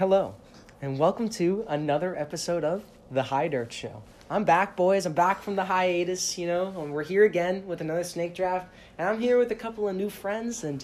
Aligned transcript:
Hello, 0.00 0.34
and 0.80 0.98
welcome 0.98 1.28
to 1.28 1.62
another 1.68 2.16
episode 2.16 2.64
of 2.64 2.82
The 3.10 3.22
High 3.22 3.48
Dirt 3.48 3.70
Show. 3.70 4.02
I'm 4.30 4.44
back, 4.44 4.74
boys. 4.74 5.04
I'm 5.04 5.12
back 5.12 5.42
from 5.42 5.56
the 5.56 5.64
hiatus, 5.66 6.38
you 6.38 6.46
know, 6.46 6.68
and 6.68 6.94
we're 6.94 7.04
here 7.04 7.24
again 7.26 7.66
with 7.66 7.82
another 7.82 8.02
snake 8.02 8.34
draft. 8.34 8.66
And 8.96 9.06
I'm 9.06 9.20
here 9.20 9.36
with 9.36 9.52
a 9.52 9.54
couple 9.54 9.86
of 9.90 9.94
new 9.94 10.08
friends. 10.08 10.64
And, 10.64 10.82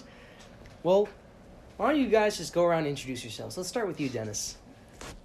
well, 0.83 1.09
why 1.77 1.89
don't 1.91 1.99
you 1.99 2.09
guys 2.09 2.37
just 2.37 2.53
go 2.53 2.63
around 2.63 2.81
and 2.81 2.89
introduce 2.89 3.23
yourselves? 3.23 3.57
Let's 3.57 3.67
start 3.67 3.87
with 3.87 3.99
you, 3.99 4.07
Dennis. 4.07 4.57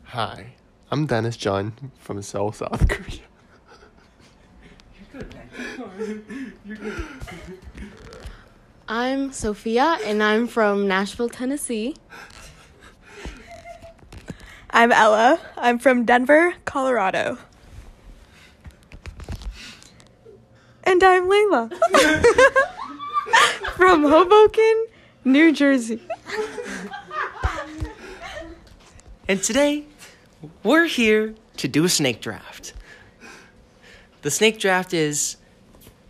Hi, 0.04 0.54
I'm 0.90 1.04
Dennis 1.04 1.36
John 1.36 1.74
from 1.98 2.22
Seoul, 2.22 2.50
South 2.52 2.88
Korea. 2.88 3.20
You're 5.12 5.20
good, 5.20 5.34
man. 5.34 6.54
You're 6.64 6.76
good. 6.78 7.06
I'm 8.88 9.32
Sophia, 9.32 9.98
and 10.04 10.22
I'm 10.22 10.46
from 10.46 10.88
Nashville, 10.88 11.28
Tennessee. 11.28 11.94
I'm 14.74 14.90
Ella. 14.90 15.38
I'm 15.58 15.78
from 15.78 16.06
Denver, 16.06 16.54
Colorado. 16.64 17.36
And 20.82 21.02
I'm 21.02 21.28
Layla. 21.28 21.70
from 23.76 24.04
Hoboken, 24.04 24.86
New 25.26 25.52
Jersey. 25.52 26.00
And 29.28 29.42
today, 29.42 29.84
we're 30.62 30.86
here 30.86 31.34
to 31.58 31.68
do 31.68 31.84
a 31.84 31.90
snake 31.90 32.22
draft. 32.22 32.72
The 34.22 34.30
snake 34.30 34.58
draft 34.58 34.94
is 34.94 35.36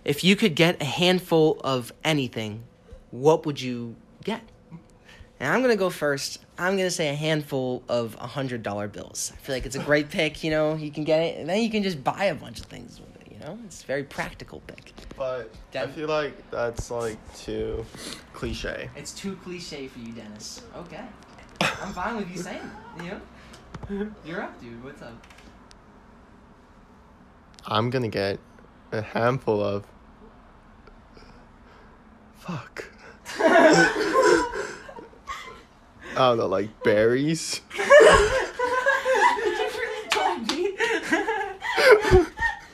if 0.05 0.23
you 0.23 0.37
could 0.37 0.55
get 0.55 0.81
a 0.81 0.84
handful 0.84 1.61
of 1.65 1.92
anything, 2.05 2.62
what 3.11 3.45
would 3.45 3.61
you 3.61 3.97
get? 4.23 4.42
And 5.41 5.53
I'm 5.53 5.62
going 5.62 5.75
to 5.75 5.77
go 5.77 5.91
first. 5.91 6.39
I'm 6.62 6.77
going 6.77 6.87
to 6.87 6.95
say 6.95 7.09
a 7.09 7.15
handful 7.15 7.83
of 7.89 8.16
$100 8.19 8.93
bills. 8.93 9.33
I 9.34 9.37
feel 9.41 9.55
like 9.57 9.66
it's 9.66 9.75
a 9.75 9.80
great 9.80 10.11
pick, 10.16 10.45
you 10.45 10.51
know, 10.53 10.77
you 10.77 10.93
can 10.93 11.03
get 11.03 11.20
it, 11.20 11.39
and 11.41 11.48
then 11.48 11.61
you 11.61 11.69
can 11.69 11.83
just 11.83 12.05
buy 12.05 12.27
a 12.27 12.34
bunch 12.36 12.61
of 12.61 12.67
things 12.67 13.00
with 13.00 13.20
it, 13.20 13.33
you 13.33 13.41
know? 13.41 13.59
It's 13.64 13.83
a 13.83 13.86
very 13.86 14.05
practical 14.05 14.61
pick. 14.69 14.92
But 15.17 15.53
I 15.75 15.89
feel 15.89 16.09
like 16.09 16.51
that's 16.53 16.89
like 16.91 17.19
too 17.36 17.84
cliche. 18.33 18.89
It's 18.95 19.12
too 19.12 19.34
cliche 19.42 19.89
for 19.89 19.98
you, 19.98 20.12
Dennis. 20.12 20.62
Okay. 20.77 21.05
I'm 21.61 21.92
fine 21.92 22.17
with 22.17 22.31
you 22.31 22.39
saying 22.39 22.70
it, 22.98 23.03
you 23.03 23.11
know? 23.11 24.11
You're 24.25 24.42
up, 24.42 24.61
dude. 24.61 24.83
What's 24.84 25.03
up? 25.03 25.27
I'm 27.67 27.91
gonna 27.91 28.08
get 28.08 28.39
a 28.92 29.03
handful 29.03 29.61
of. 29.62 29.84
Fuck. 32.39 32.84
I 36.23 36.28
don't 36.28 36.39
know, 36.39 36.47
like 36.47 36.83
berries. 36.84 37.61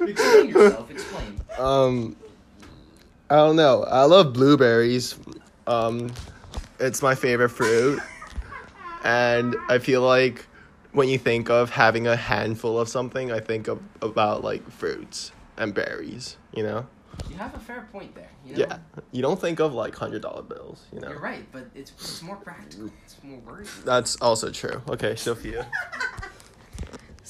Explain 0.00 0.48
yourself. 0.48 0.90
Explain. 0.90 1.40
Um, 1.58 2.16
I 3.30 3.36
don't 3.36 3.56
know. 3.56 3.84
I 3.84 4.04
love 4.04 4.34
blueberries. 4.34 5.18
Um, 5.66 6.12
it's 6.78 7.00
my 7.00 7.14
favorite 7.14 7.48
fruit, 7.48 8.00
and 9.02 9.56
I 9.68 9.78
feel 9.78 10.02
like 10.02 10.46
when 10.92 11.08
you 11.08 11.18
think 11.18 11.48
of 11.48 11.70
having 11.70 12.06
a 12.06 12.16
handful 12.16 12.78
of 12.78 12.88
something, 12.88 13.32
I 13.32 13.40
think 13.40 13.66
of 13.68 13.80
about 14.02 14.44
like 14.44 14.68
fruits 14.70 15.32
and 15.56 15.72
berries. 15.72 16.36
You 16.54 16.64
know? 16.64 16.86
You 17.28 17.36
have 17.36 17.54
a 17.54 17.58
fair 17.58 17.88
point 17.92 18.14
there. 18.14 18.30
You 18.44 18.54
know? 18.54 18.58
Yeah. 18.60 18.78
You 19.12 19.22
don't 19.22 19.40
think 19.40 19.60
of 19.60 19.74
like 19.74 19.94
hundred 19.94 20.22
dollar 20.22 20.42
bills. 20.42 20.84
You 20.92 21.00
know? 21.00 21.08
You're 21.10 21.20
right, 21.20 21.44
but 21.52 21.66
it's, 21.74 21.92
it's 21.98 22.22
more 22.22 22.36
practical. 22.36 22.90
It's 23.04 23.16
more 23.22 23.38
worthy. 23.40 23.68
That's 23.84 24.16
also 24.16 24.50
true. 24.50 24.82
Okay, 24.88 25.16
Sophia. 25.16 25.66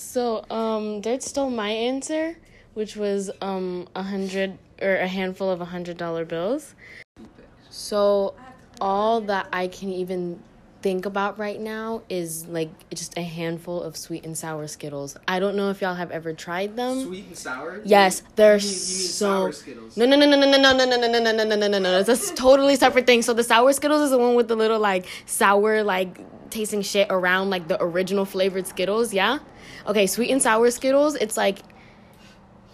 So, 0.01 0.45
um, 0.49 1.01
Dirt 1.01 1.25
stole 1.25 1.51
my 1.51 1.71
answer, 1.71 2.39
which 2.75 2.95
was 2.97 3.33
um 3.43 3.89
a 3.97 4.03
hundred 4.03 4.57
or 4.81 4.95
a 4.95 5.09
handful 5.09 5.51
of 5.51 5.61
a 5.61 5.65
hundred 5.65 5.97
dollar 5.97 6.25
bills. 6.25 6.75
So, 7.69 8.35
all 8.81 9.21
that 9.23 9.49
I 9.53 9.67
can 9.67 9.91
even 9.91 10.41
think 10.81 11.07
about 11.07 11.39
right 11.39 11.61
now 11.61 12.03
is 12.09 12.47
like 12.47 12.71
just 12.91 13.17
a 13.19 13.23
handful 13.23 13.83
of 13.83 13.97
sweet 13.97 14.25
and 14.25 14.37
sour 14.37 14.67
Skittles. 14.67 15.17
I 15.27 15.41
don't 15.41 15.57
know 15.57 15.71
if 15.71 15.81
y'all 15.81 15.95
have 15.95 16.11
ever 16.11 16.33
tried 16.33 16.77
them. 16.77 17.05
Sweet 17.05 17.27
and 17.27 17.37
sour? 17.37 17.81
Yes, 17.85 18.23
they're 18.37 18.57
You 18.57 18.63
mean- 18.63 18.69
you 18.69 18.75
so. 18.75 19.53
No, 19.97 20.07
no, 20.07 20.17
no, 20.17 20.27
no, 20.27 20.37
no, 20.37 20.47
no, 20.47 20.73
no, 20.73 20.73
no, 20.73 20.85
no, 20.85 20.97
no, 20.97 21.09
no, 21.09 21.33
no, 21.33 21.45
no, 21.45 21.57
no, 21.57 21.69
no, 21.69 21.79
no. 21.79 21.99
It's 21.99 22.31
a 22.31 22.35
totally 22.35 22.77
separate 22.77 23.07
thing. 23.07 23.23
So 23.23 23.35
the 23.35 23.45
sour 23.45 23.73
Skittles 23.73 24.03
is 24.03 24.11
the 24.11 24.19
one 24.19 24.35
with 24.35 24.49
the 24.49 24.57
little 24.57 24.79
like 24.79 25.07
sour 25.27 25.83
like 25.83 26.19
tasting 26.51 26.83
shit 26.83 27.09
around 27.11 27.51
like 27.51 27.69
the 27.69 27.83
original 27.83 28.25
flavored 28.25 28.67
Skittles. 28.67 29.13
Yeah. 29.13 29.39
Okay, 29.87 30.07
sweet 30.07 30.31
and 30.31 30.43
sour 30.43 30.71
Skittles. 30.71 31.15
It's 31.17 31.37
like 31.37 31.59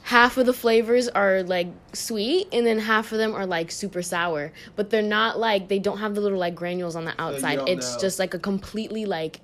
half 0.05 0.37
of 0.37 0.45
the 0.45 0.53
flavors 0.53 1.09
are 1.09 1.43
like 1.43 1.69
sweet 1.95 2.47
and 2.53 2.67
then 2.67 2.79
half 2.79 3.11
of 3.11 3.17
them 3.19 3.35
are 3.35 3.47
like 3.47 3.71
super 3.71 4.03
sour. 4.03 4.53
But 4.77 4.91
they're 4.91 5.01
not 5.03 5.39
like 5.39 5.69
they 5.69 5.79
don't 5.79 5.99
have 5.99 6.15
the 6.15 6.21
little 6.21 6.39
like 6.39 6.55
granules 6.55 6.95
on 6.95 7.05
the 7.07 7.15
outside. 7.21 7.57
don't 7.57 7.69
It's 7.69 7.95
know. 7.95 8.01
just 8.01 8.19
like 8.19 8.35
a 8.35 8.39
completely 8.39 9.07
like 9.07 9.41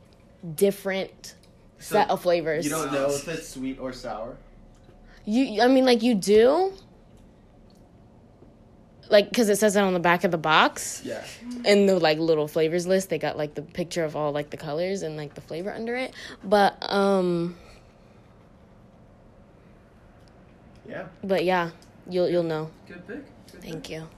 different 0.54 1.34
set 1.78 2.10
of 2.10 2.20
flavors. 2.22 2.64
You 2.64 2.70
don't 2.70 2.92
know 2.92 3.06
if 3.10 3.26
it's 3.26 3.48
sweet 3.48 3.78
or 3.80 3.92
sour. 3.92 4.36
You, 5.24 5.62
I 5.62 5.68
mean, 5.68 5.84
like 5.86 6.02
you 6.02 6.14
do, 6.14 6.72
like 9.08 9.28
because 9.28 9.48
it 9.48 9.56
says 9.58 9.76
it 9.76 9.80
on 9.82 9.92
the 9.94 9.98
back 10.00 10.24
of 10.24 10.30
the 10.30 10.38
box 10.38 11.02
Yeah. 11.04 11.22
in 11.64 11.86
the 11.86 11.98
like 11.98 12.18
little 12.18 12.46
flavors 12.48 12.86
list. 12.86 13.08
They 13.10 13.18
got 13.18 13.36
like 13.36 13.54
the 13.54 13.62
picture 13.62 14.04
of 14.04 14.14
all 14.14 14.32
like 14.32 14.50
the 14.50 14.56
colors 14.56 15.02
and 15.02 15.16
like 15.16 15.34
the 15.34 15.40
flavor 15.40 15.72
under 15.72 15.96
it. 15.96 16.12
But 16.44 16.76
um, 16.92 17.56
Yeah. 20.90 21.06
but 21.22 21.44
yeah, 21.44 21.70
you'll 22.08 22.28
you'll 22.28 22.42
know. 22.42 22.70
Good 22.88 23.06
pick. 23.06 23.24
Good 23.52 23.62
Thank 23.62 23.90
you. 23.90 24.08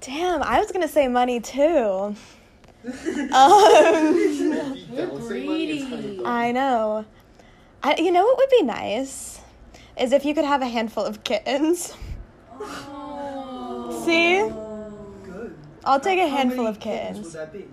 Damn, 0.00 0.42
I 0.42 0.58
was 0.58 0.72
gonna 0.72 0.88
say 0.88 1.08
money 1.08 1.40
too. 1.40 2.14
Um, 3.32 3.40
I 6.26 6.52
know. 6.52 7.06
I, 7.82 7.96
you 7.96 8.12
know 8.12 8.24
what 8.24 8.36
would 8.36 8.50
be 8.50 8.62
nice 8.62 9.40
is 9.98 10.12
if 10.12 10.24
you 10.26 10.34
could 10.34 10.44
have 10.44 10.60
a 10.60 10.66
handful 10.66 11.02
of 11.04 11.24
kittens. 11.24 11.94
See, 14.04 14.40
Good. 15.22 15.56
I'll 15.84 15.98
take 16.00 16.18
a 16.18 16.28
How 16.28 16.36
handful 16.36 16.64
many 16.64 16.68
of 16.76 16.80
kittens 16.80 17.34
kittens. 17.34 17.64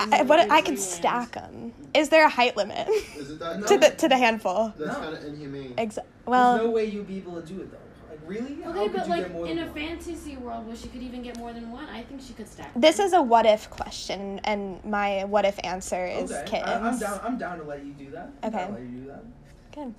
Would 0.00 0.10
that 0.10 0.10
be? 0.10 0.16
I, 0.16 0.22
what 0.22 0.50
I 0.50 0.60
can 0.60 0.76
stack 0.76 1.32
them. 1.32 1.72
Is 1.94 2.08
there 2.08 2.24
a 2.24 2.28
height 2.28 2.56
limit 2.56 2.88
Is 3.16 3.30
it 3.30 3.38
that? 3.40 3.66
to 3.68 3.78
the 3.78 3.90
to 3.90 4.08
the 4.08 4.16
handful? 4.16 4.72
That's 4.78 4.92
No. 4.96 5.00
kind 5.04 5.14
of 5.16 5.24
inhumane. 5.24 5.74
Exa- 5.76 5.94
There's 5.94 6.06
well, 6.26 6.56
no 6.58 6.70
way 6.70 6.84
you'd 6.86 7.06
be 7.08 7.18
able 7.18 7.40
to 7.40 7.46
do 7.46 7.60
it 7.62 7.70
though. 7.70 7.76
Like 8.10 8.20
really? 8.26 8.64
Okay, 8.64 8.88
could 8.88 8.92
but 8.92 9.08
like 9.08 9.26
in 9.26 9.58
a 9.58 9.66
one? 9.66 9.74
fantasy 9.74 10.36
world 10.36 10.66
where 10.66 10.76
she 10.76 10.88
could 10.88 11.02
even 11.02 11.22
get 11.22 11.36
more 11.38 11.52
than 11.52 11.70
one, 11.70 11.84
I 11.88 12.02
think 12.02 12.20
she 12.20 12.32
could 12.32 12.48
stack. 12.48 12.70
this 12.76 12.98
is 12.98 13.12
a 13.12 13.20
what 13.22 13.46
if 13.46 13.68
question, 13.70 14.40
and 14.44 14.82
my 14.84 15.24
what 15.24 15.44
if 15.44 15.58
answer 15.64 16.06
is 16.06 16.30
okay. 16.32 16.60
kittens. 16.60 16.68
I, 16.68 16.88
I'm 16.88 16.98
down. 16.98 17.20
I'm 17.24 17.38
down 17.38 17.58
to 17.58 17.64
let 17.64 17.84
you 17.84 17.92
do 17.92 18.10
that. 18.10 18.30
I'm 18.42 18.50
down 18.52 18.60
Okay. 18.60 18.66
to 18.68 18.72
let 18.72 18.82
you 18.82 18.88
do 19.00 19.06
that. 19.06 19.24
Good. 19.72 19.94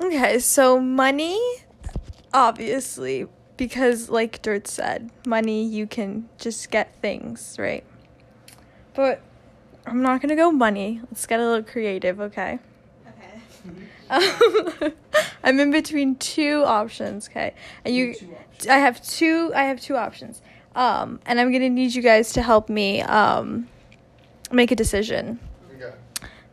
Okay, 0.00 0.38
so 0.38 0.78
money, 0.80 1.40
obviously, 2.32 3.26
because 3.58 4.08
like 4.08 4.40
Dirt 4.40 4.66
said, 4.66 5.10
money 5.26 5.62
you 5.62 5.86
can 5.86 6.30
just 6.38 6.70
get 6.70 6.94
things, 7.02 7.56
right? 7.58 7.84
But 8.94 9.20
I'm 9.84 10.00
not 10.00 10.22
gonna 10.22 10.36
go 10.36 10.50
money. 10.50 11.02
Let's 11.10 11.26
get 11.26 11.40
a 11.40 11.44
little 11.44 11.62
creative, 11.62 12.20
okay? 12.20 12.60
Okay. 14.10 14.92
I'm 15.44 15.60
in 15.60 15.70
between 15.70 16.16
two 16.16 16.62
options, 16.64 17.28
okay? 17.28 17.52
And 17.84 17.94
you, 17.94 18.14
I 18.70 18.78
have 18.78 19.02
two. 19.02 19.52
I 19.54 19.64
have 19.64 19.80
two 19.80 19.96
options. 19.96 20.40
Um, 20.74 21.20
and 21.26 21.40
I'm 21.40 21.52
gonna 21.52 21.68
need 21.68 21.94
you 21.94 22.02
guys 22.02 22.32
to 22.34 22.42
help 22.42 22.68
me 22.68 23.02
um, 23.02 23.68
make 24.50 24.70
a 24.70 24.76
decision. 24.76 25.40
Okay. 25.74 25.94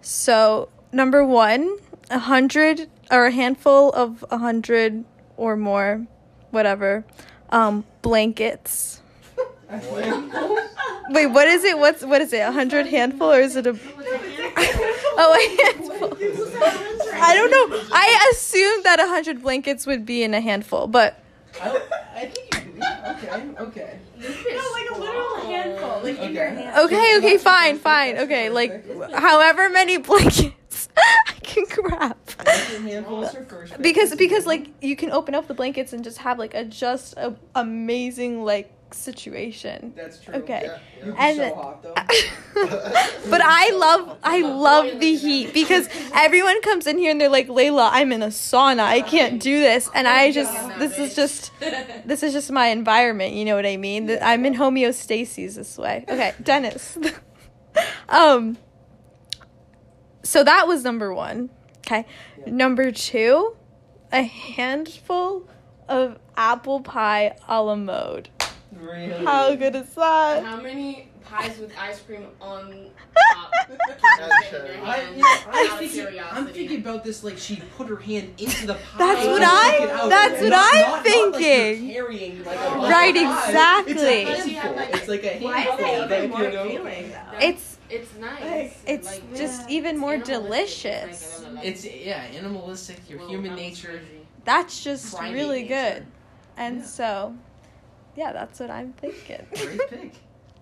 So 0.02 0.70
number 0.92 1.24
one, 1.24 1.78
a 2.10 2.20
hundred 2.20 2.90
or 3.12 3.28
a 3.28 3.32
handful 3.32 3.92
of 3.92 4.26
a 4.32 4.40
hundred 4.40 5.06
or 5.38 5.56
more, 5.56 6.08
whatever, 6.56 7.06
um, 7.52 7.86
blankets. 8.02 9.02
Wait, 11.10 11.28
what 11.28 11.48
is 11.48 11.64
it? 11.64 11.78
What's 11.78 12.04
what 12.04 12.22
is 12.22 12.34
it? 12.34 12.40
A 12.40 12.52
hundred 12.52 12.88
handful 12.88 13.32
or 13.32 13.40
is 13.40 13.56
it 13.56 13.68
a? 13.68 13.78
oh, 15.18 15.32
a 15.36 15.64
handful. 15.64 16.18
I 17.22 17.36
don't 17.36 17.52
know. 17.52 17.80
I 17.92 18.32
assumed 18.32 18.86
that 18.86 19.00
a 19.00 19.08
hundred 19.08 19.42
blankets 19.44 19.86
would 19.86 20.06
be 20.06 20.24
in 20.24 20.34
a 20.34 20.42
handful, 20.42 20.88
but 20.88 21.22
I, 21.62 21.82
I 22.16 22.26
think 22.26 22.56
you 22.56 22.72
do. 22.72 22.82
Okay. 23.08 23.30
Okay. 23.60 24.00
like 24.74 24.90
a 24.90 25.00
literal 25.00 25.36
handful, 25.42 26.02
like 26.04 26.18
Okay. 26.20 26.72
okay, 26.80 27.18
okay, 27.18 27.38
fine, 27.38 27.78
fine, 27.78 28.18
okay. 28.20 28.50
Like, 28.50 29.14
however 29.14 29.70
many 29.70 29.98
blankets 29.98 30.56
I 31.28 31.34
can 31.42 31.66
crap. 31.66 32.18
because 33.82 34.16
because 34.16 34.46
like 34.46 34.68
you 34.82 34.96
can 34.96 35.12
open 35.12 35.36
up 35.36 35.48
the 35.48 35.54
blankets 35.54 35.94
and 35.94 36.04
just 36.04 36.20
have 36.20 36.40
like 36.40 36.54
a 36.54 36.66
just 36.66 37.14
a 37.18 37.36
amazing 37.56 38.44
like 38.44 38.72
situation. 38.96 39.94
That's 39.96 40.20
true. 40.22 40.36
Okay. 40.36 40.64
Yeah, 41.04 41.14
And 41.18 41.38
so 41.38 41.56
hot 41.56 41.84
though. 41.84 41.94
but 43.30 43.42
I 43.44 43.72
love 43.72 44.18
I 44.24 44.42
love 44.42 45.00
the 45.00 45.16
heat 45.16 45.54
because 45.54 45.90
everyone 46.14 46.62
comes 46.62 46.88
in 46.88 46.98
here 46.98 47.12
and 47.12 47.20
they're 47.20 47.30
like, 47.30 47.48
Layla, 47.48 47.90
I'm 47.92 48.12
in 48.12 48.24
a 48.24 48.28
sauna. 48.28 48.82
I 48.82 49.02
can't 49.02 49.42
do 49.42 49.60
this. 49.60 49.90
And 49.94 50.08
I 50.08 50.32
just 50.32 50.54
this 50.80 50.98
is 50.98 51.16
just 51.16 51.52
this 51.60 52.24
is 52.24 52.34
just 52.34 52.52
my 52.52 52.68
environment, 52.68 53.34
you 53.34 53.46
know 53.46 53.56
what 53.56 53.66
I 53.66 53.78
mean? 53.78 54.18
I'm 54.22 54.46
in 54.46 54.56
homeostasis 54.56 55.56
this 55.56 55.78
way. 55.78 56.06
Okay, 56.08 56.34
Dennis. 56.42 56.98
um 58.10 58.58
so 60.26 60.44
that 60.44 60.68
was 60.68 60.84
number 60.84 61.14
1. 61.14 61.50
Okay. 61.80 62.06
Number 62.48 62.92
2, 62.92 63.56
a 64.12 64.24
handful 64.24 65.48
of 65.88 66.18
apple 66.36 66.82
pie 66.82 67.38
a 67.48 67.62
la 67.62 67.76
mode. 67.76 68.30
Really? 68.76 69.24
How 69.24 69.56
good 69.56 69.76
is 69.76 69.94
that? 69.96 70.44
How 70.44 70.60
many 70.60 71.10
pies 71.26 71.58
with 71.60 71.72
ice 71.78 72.02
cream 72.02 72.28
on 72.42 72.90
top? 73.34 73.52
I, 73.70 75.10
you 75.16 75.22
know, 75.22 75.28
I'm, 75.52 75.78
thinking, 75.80 76.08
I'm 76.32 76.48
thinking 76.48 76.80
about 76.80 77.04
this 77.04 77.24
like 77.24 77.38
she 77.38 77.58
put 77.78 77.88
her 77.88 77.96
hand 77.98 78.34
into 78.38 78.68
the 78.68 78.74
pie. 78.76 78.98
That's 78.98 79.26
what 79.28 79.42
I. 79.44 80.08
That's 80.10 80.42
what 80.42 80.50
not, 80.50 80.74
I'm 80.76 80.82
not- 80.82 80.96
not 80.96 81.06
like 81.06 81.16
you're 81.16 81.32
thinking. 81.34 81.90
carrying 81.94 82.44
like 82.46 82.60
a 82.60 82.70
Right, 82.78 83.16
exactly. 83.16 83.96
It's 83.96 84.46
a. 84.48 84.96
It's 84.98 85.08
like 85.08 85.24
a 85.24 85.28
handful. 85.30 85.50
Why 85.52 85.62
is 85.64 85.78
that 85.80 86.04
of 86.04 86.12
even 86.12 86.24
it, 86.24 86.30
more 86.30 86.44
you 86.44 86.52
know? 86.52 86.64
appealing 86.66 87.12
though? 87.12 87.38
It's 87.40 87.78
It's 87.90 88.16
nice. 88.16 88.42
Like, 88.42 88.78
it's 88.88 89.08
Like, 89.08 89.36
just 89.36 89.70
yeah. 89.70 89.76
even 89.78 89.98
more 89.98 90.14
animalistic. 90.14 90.44
delicious. 90.44 91.22
It's 91.22 91.40
like, 91.40 91.42
I 91.42 91.46
don't 91.46 91.54
know, 91.56 91.62
like- 91.62 91.70
It's 91.70 91.86
yeah, 91.86 92.26
animalistic. 92.36 93.10
Your 93.10 93.20
Well, 93.20 93.30
human 93.30 93.56
nature. 93.56 94.02
That's 94.46 94.84
just 94.84 95.16
primate 95.16 95.34
really 95.36 95.62
nature. 95.64 95.94
good. 96.00 96.06
And 96.58 96.78
Yeah. 96.80 96.86
so 96.86 97.36
yeah, 98.16 98.32
that's 98.34 98.60
what 98.60 98.70
I'm 98.72 98.94
thinking. 98.94 99.46
Great 99.54 99.80
pick. 99.90 100.14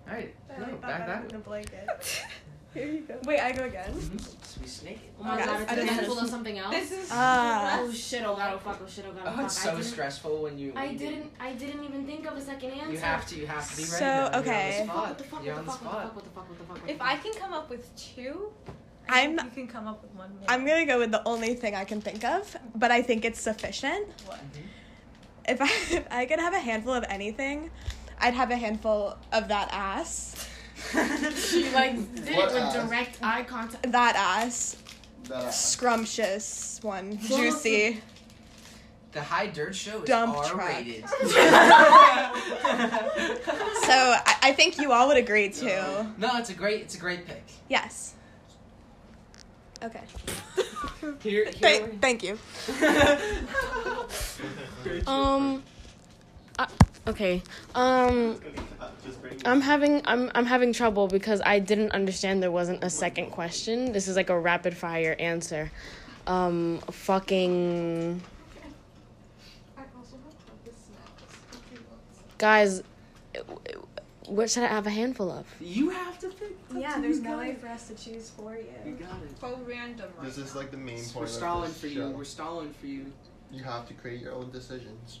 All 0.08 0.14
right, 0.14 0.34
I 0.54 0.58
no, 0.60 0.66
like 0.66 0.80
back 0.80 1.06
that 1.06 1.22
that. 1.22 1.30
in 1.30 1.36
a 1.36 1.38
blanket. 1.40 2.24
Here 2.74 2.86
you 2.88 3.00
go. 3.02 3.14
Wait, 3.24 3.38
I 3.38 3.52
go 3.52 3.64
again. 3.64 3.88
Mm-hmm. 3.92 4.18
So 4.18 4.60
we 4.60 4.66
snake. 4.66 4.98
Oh 5.20 5.22
my 5.22 5.34
Okay. 5.36 5.44
god, 5.44 5.60
it's 5.62 5.70
I 5.70 5.74
a 5.74 5.76
didn't 5.76 5.90
handful 5.94 6.18
of 6.18 6.28
something 6.28 6.58
else. 6.58 6.74
This 6.74 6.90
is 6.90 7.08
Ah. 7.12 7.78
oh 7.80 7.92
shit! 7.92 8.24
Oh 8.24 8.34
god! 8.34 8.54
Oh 8.54 8.58
fuck! 8.58 8.80
Oh 8.82 8.88
shit! 8.88 9.04
Oh 9.08 9.12
god! 9.12 9.22
Oh, 9.26 9.30
Oh, 9.30 9.36
fuck! 9.36 9.44
it's 9.46 9.60
I 9.60 9.64
so 9.70 9.76
didn't, 9.76 9.84
stressful 9.86 10.42
when 10.42 10.58
you. 10.58 10.72
I 10.74 10.82
when 10.86 10.92
you 10.94 10.98
do- 10.98 11.06
didn't. 11.06 11.30
I 11.38 11.52
didn't 11.52 11.84
even 11.84 12.04
think 12.04 12.26
of 12.26 12.36
a 12.36 12.40
second 12.40 12.72
answer. 12.72 12.90
You 12.92 12.98
have 12.98 13.26
to. 13.28 13.36
You 13.38 13.46
have 13.46 13.70
to 13.70 13.76
be 13.76 13.82
ready. 13.84 13.92
So, 13.92 14.04
now. 14.04 14.30
You're 14.30 14.40
okay. 14.40 14.80
On 14.80 14.86
the 14.88 14.92
What 14.92 15.04
spot. 15.04 15.18
the 15.18 15.24
fuck? 15.24 15.44
You're 15.44 15.54
on 15.54 15.64
the 15.66 15.70
the? 15.70 15.70
What 15.70 15.80
the 15.80 15.84
spot. 15.88 16.02
fuck? 16.02 16.14
What 16.16 16.24
the 16.24 16.30
fuck? 16.30 16.48
What 16.50 16.58
the 16.58 16.80
fuck? 16.80 16.90
If? 16.90 17.00
I 17.00 17.16
can 17.16 17.32
come 17.34 17.52
up 17.52 17.70
with 17.70 17.94
two, 17.96 18.52
I'm 19.08 19.32
you 19.32 19.50
can 19.54 19.68
come 19.68 19.86
up 19.86 20.02
with 20.02 20.12
one 20.14 20.30
more. 20.30 20.44
I'm 20.48 20.66
gonna 20.66 20.84
go 20.84 20.98
with 20.98 21.12
the 21.12 21.22
only 21.26 21.54
thing 21.54 21.76
I 21.76 21.84
can 21.84 22.00
think 22.00 22.24
of, 22.24 22.56
but 22.74 22.90
I 22.90 23.02
think 23.02 23.24
it's 23.24 23.40
sufficient. 23.40 24.08
What? 24.26 24.40
If 25.46 25.60
I 25.62 25.66
if 25.98 26.06
I 26.10 26.26
could 26.26 26.40
have 26.40 26.54
a 26.54 26.58
handful 26.58 26.92
of 26.94 27.04
anything, 27.08 27.70
I'd 28.20 28.34
have 28.34 28.50
a 28.50 28.56
handful 28.56 29.16
of 29.32 29.48
that 29.48 29.68
ass. 29.72 30.48
She 31.36 31.70
like 31.72 31.94
did 32.14 32.36
What 32.36 32.50
it 32.50 32.54
with 32.54 32.62
ass? 32.62 32.74
direct 32.74 33.18
eye 33.22 33.42
contact. 33.44 33.90
That 33.92 34.16
ass. 34.16 34.76
That 35.28 35.54
Scrumptious 35.54 36.78
one. 36.82 37.18
Well, 37.30 37.38
Juicy. 37.38 38.00
The 39.12 39.22
high 39.22 39.46
dirt 39.46 39.74
show 39.74 40.02
is 40.02 40.08
Dump 40.08 40.36
R-rated. 40.36 41.04
So 43.84 43.92
I, 43.92 44.36
I 44.42 44.52
think 44.52 44.78
you 44.78 44.92
all 44.92 45.08
would 45.08 45.16
agree 45.16 45.48
too. 45.50 45.66
No, 46.18 46.36
it's 46.36 46.50
a 46.50 46.54
great. 46.54 46.80
It's 46.82 46.94
a 46.96 46.98
great 46.98 47.26
pick. 47.26 47.44
Yes. 47.68 48.14
Okay. 49.82 50.00
Here, 51.22 51.44
here. 51.44 51.52
Thank, 51.52 52.00
thank 52.00 52.22
you. 52.22 52.38
Um. 55.06 55.62
I, 56.58 56.66
okay. 57.06 57.42
Um. 57.74 58.38
I'm 59.44 59.60
having 59.60 60.00
I'm 60.06 60.30
I'm 60.34 60.46
having 60.46 60.72
trouble 60.72 61.06
because 61.08 61.42
I 61.44 61.58
didn't 61.58 61.92
understand 61.92 62.42
there 62.42 62.50
wasn't 62.50 62.82
a 62.82 62.90
second 62.90 63.30
question. 63.30 63.92
This 63.92 64.08
is 64.08 64.16
like 64.16 64.30
a 64.30 64.38
rapid 64.38 64.76
fire 64.76 65.16
answer. 65.18 65.70
Um. 66.26 66.78
Fucking. 66.90 68.20
Guys, 72.38 72.82
what 74.26 74.50
should 74.50 74.64
I 74.64 74.68
have 74.68 74.86
a 74.86 74.90
handful 74.90 75.30
of? 75.30 75.46
You 75.60 75.90
have 75.90 76.18
to 76.20 76.28
pick. 76.28 76.56
Yeah, 76.74 77.00
there's 77.00 77.20
no 77.20 77.38
way 77.38 77.54
for 77.54 77.68
us 77.68 77.88
to 77.88 77.94
choose 77.94 78.30
for 78.30 78.54
You 78.56 78.66
you. 78.86 78.92
got 78.94 79.22
it. 79.22 79.38
So 79.40 79.60
random. 79.66 80.10
This 80.22 80.38
is 80.38 80.54
like 80.54 80.70
the 80.70 80.76
main 80.76 80.96
point. 80.96 81.16
We're 81.16 81.22
of 81.24 81.28
stalling 81.30 81.68
this 81.70 81.80
for 81.80 81.86
you. 81.86 82.08
We're 82.10 82.24
stalling 82.24 82.72
for 82.72 82.86
you. 82.86 83.12
You 83.52 83.62
have 83.62 83.86
to 83.88 83.94
create 83.94 84.20
your 84.20 84.32
own 84.32 84.50
decisions. 84.50 85.20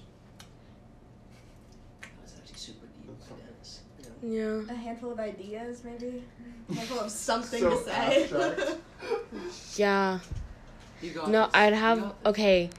That's 2.00 2.34
actually 2.38 2.58
super 2.58 2.86
deep. 2.86 3.10
Dennis. 3.28 3.80
Yeah. 4.26 4.62
A 4.70 4.74
handful 4.74 5.12
of 5.12 5.20
ideas, 5.20 5.82
maybe. 5.84 6.22
A 6.70 6.74
handful 6.76 7.00
of 7.00 7.10
something 7.10 7.60
So 7.60 7.70
to 7.70 7.84
say. 7.84 8.22
abstract. 8.24 8.60
Yeah. 9.76 10.18
You 11.02 11.10
got 11.10 11.30
No, 11.30 11.44
this. 11.46 11.54
I'd 11.54 11.68
You 11.74 11.78
have 11.80 12.00
got 12.00 12.16
okay, 12.26 12.70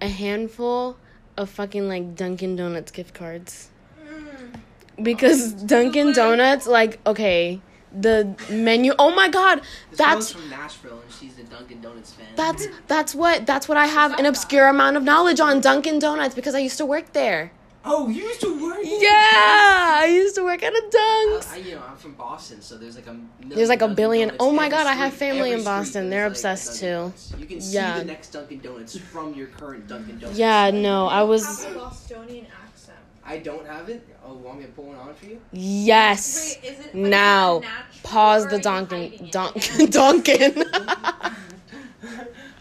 a 0.00 0.08
handful 0.08 0.96
of 1.36 1.50
fucking 1.50 1.88
like 1.88 2.14
Dunkin' 2.14 2.56
Donuts 2.56 2.90
gift 2.92 3.12
cards. 3.14 3.68
Mm. 4.02 4.60
Because 5.02 5.52
Dunkin' 5.52 6.12
Donuts, 6.12 6.66
like, 6.66 7.00
okay, 7.06 7.60
the 7.92 8.34
menu. 8.50 8.94
Oh 8.98 9.14
my 9.14 9.28
god, 9.28 9.60
This 9.90 9.98
that's 9.98 10.32
from 10.32 10.48
Nashville 10.50 11.00
and 11.00 11.12
she's 11.12 11.38
a 11.38 11.42
Dunkin' 11.44 11.80
Donuts 11.80 12.12
fan. 12.12 12.26
that's 12.36 12.66
that's 12.88 13.14
what 13.14 13.46
that's 13.46 13.68
what 13.68 13.76
I 13.76 13.86
have 13.86 14.18
an 14.18 14.26
obscure 14.26 14.66
ah. 14.66 14.70
amount 14.70 14.96
of 14.96 15.02
knowledge 15.02 15.40
on 15.40 15.60
Dunkin' 15.60 15.98
Donuts 15.98 16.34
because 16.34 16.54
I 16.54 16.58
used 16.60 16.78
to 16.78 16.86
work 16.86 17.12
there. 17.12 17.52
Oh, 17.84 18.08
you 18.08 18.22
used 18.22 18.40
to 18.40 18.62
work. 18.62 18.78
Yeah, 18.82 19.10
I 19.10 20.06
used 20.12 20.34
to 20.36 20.44
work 20.44 20.62
at 20.62 20.72
a 20.72 20.82
Dunks. 20.90 21.50
Uh, 21.50 21.54
I, 21.54 21.56
you 21.58 21.74
know, 21.76 21.82
I'm 21.88 21.96
from 21.96 22.14
Boston, 22.14 22.60
so 22.62 22.76
there's 22.78 22.96
like 22.96 23.06
a 23.06 23.12
million 23.14 23.48
There's 23.56 23.68
like 23.68 23.78
a 23.78 23.80
Dunkin' 23.88 23.96
billion- 23.96 24.28
Donuts 24.28 24.44
oh 24.44 24.52
my 24.52 24.66
every 24.66 24.76
God, 24.78 24.86
I 24.86 24.92
have 24.94 25.14
family 25.14 25.50
Every 25.50 25.58
in 25.60 25.64
Boston. 25.64 26.10
They're 26.10 26.24
like, 26.24 26.32
obsessed 26.32 26.80
Dunkin' 26.80 26.88
too. 26.88 26.94
Donuts. 26.96 27.34
You 27.38 27.46
can 27.46 27.60
see 27.60 27.74
Yeah. 27.74 27.98
the 27.98 28.04
next 28.04 28.28
Dunkin' 28.30 28.60
Donuts 28.60 28.98
from 28.98 29.34
your 29.34 29.46
current 29.48 29.86
Dunkin' 29.88 30.18
Donuts. 30.18 30.38
Yeah, 30.38 30.70
no, 30.70 31.06
I 31.08 31.22
was 31.22 31.64
a 31.64 31.70
Bostonian 31.74 32.46
accent. 32.64 32.98
I 33.24 33.38
don't 33.38 33.66
have 33.66 33.88
it. 33.88 34.06
Oh, 34.26 34.34
want 34.34 34.58
me 34.60 34.66
to 34.66 34.72
pull 34.72 34.84
one 34.86 34.96
on 34.96 35.14
for 35.14 35.26
you? 35.26 35.40
yes. 35.52 36.56
is 36.62 36.78
it 36.86 36.94
Now, 36.94 37.62
Pause 38.02 38.48
the 38.48 38.58
Dunkin' 38.58 39.28
Dunkin' 39.32 39.90
Dunkin'. 39.90 40.64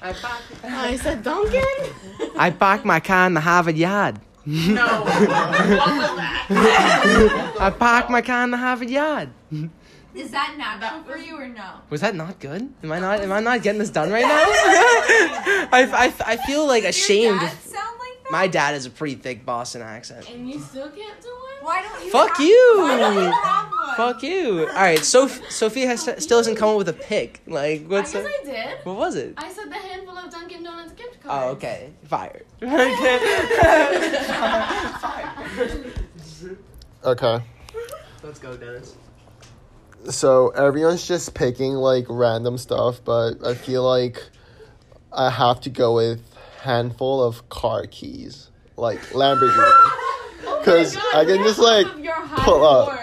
I 0.05 0.11
back. 0.11 0.41
I 0.65 0.97
said 0.97 1.23
Dunkin'. 1.23 1.63
I 2.37 2.49
parked 2.49 2.83
my 2.85 2.99
car 2.99 3.25
in 3.27 3.33
the 3.35 3.39
Harvard 3.41 3.77
Yard. 3.77 4.19
No. 4.45 4.85
what 4.85 5.05
was 5.05 6.15
that? 6.17 7.55
I 7.59 7.69
parked 7.69 8.09
my 8.09 8.21
car 8.21 8.43
in 8.43 8.51
the 8.51 8.57
Harvard 8.57 8.89
Yard. 8.89 9.29
Is 10.13 10.31
that 10.31 10.55
natural 10.57 11.03
for 11.03 11.17
you 11.17 11.35
or 11.37 11.47
no? 11.47 11.75
Was 11.89 12.01
that 12.01 12.13
not 12.15 12.39
good? 12.39 12.71
Am 12.83 12.91
I 12.91 12.99
not? 12.99 13.21
Am 13.21 13.31
I 13.31 13.39
not 13.39 13.63
getting 13.63 13.79
this 13.79 13.89
done 13.89 14.11
right 14.11 14.21
now? 14.21 14.29
I, 15.71 15.89
I, 15.91 16.33
I 16.33 16.37
feel 16.45 16.67
like 16.67 16.83
ashamed. 16.83 17.39
sound 17.39 17.49
like 17.99 18.23
that? 18.23 18.31
My 18.31 18.47
dad 18.47 18.73
has 18.73 18.85
a 18.85 18.91
pretty 18.91 19.15
thick 19.15 19.43
Boston 19.45 19.81
accent. 19.81 20.29
And 20.29 20.47
you 20.49 20.59
still 20.59 20.89
can't 20.89 21.19
do 21.21 21.29
it? 21.29 21.42
Why 21.63 21.81
don't 21.81 22.03
you? 22.03 22.11
Fuck 22.11 22.39
you. 22.39 22.73
Why 22.77 22.97
don't 22.97 23.15
you 23.15 23.31
have 23.31 23.71
one? 23.71 23.95
Fuck 23.95 24.21
you. 24.21 24.67
All 24.67 24.73
right, 24.73 24.99
Soph- 24.99 25.49
Sophia 25.49 25.87
has 25.87 26.01
still 26.01 26.39
hasn't 26.39 26.57
come 26.57 26.69
up 26.69 26.77
with 26.77 26.89
a 26.89 26.93
pick. 26.93 27.41
Like, 27.47 27.83
I 27.83 27.85
what's 27.85 28.11
guess 28.11 28.23
the, 28.23 28.29
I 28.29 28.41
did. 28.43 28.85
what 28.85 28.97
was 28.97 29.15
it? 29.15 29.35
I 29.37 29.49
said 29.49 29.69
the 29.69 29.75
handful 29.75 30.17
of 30.17 30.29
Dunkin' 30.29 30.61
Donuts 30.61 30.91
gift 30.91 31.19
oh, 31.23 31.29
cards. 31.29 31.45
Oh, 31.45 31.51
okay. 31.51 31.89
Fired. 32.03 32.45
Fired. 34.99 35.93
Okay. 37.05 37.43
Let's 38.23 38.39
go, 38.39 38.57
Dennis. 38.57 38.97
So 40.09 40.49
everyone's 40.49 41.07
just 41.07 41.33
picking 41.33 41.75
like 41.75 42.05
random 42.09 42.57
stuff, 42.57 42.99
but 43.05 43.45
I 43.45 43.53
feel 43.53 43.83
like 43.83 44.21
I 45.13 45.29
have 45.29 45.61
to 45.61 45.69
go 45.69 45.95
with 45.95 46.21
handful 46.61 47.23
of 47.23 47.47
car 47.47 47.85
keys, 47.87 48.49
like 48.75 48.99
Lamborghini. 49.11 49.91
Oh 50.45 50.61
Cause 50.63 50.97
I 51.13 51.25
can 51.25 51.37
just 51.43 51.59
like 51.59 51.87
pull 52.37 52.65
up. 52.65 52.99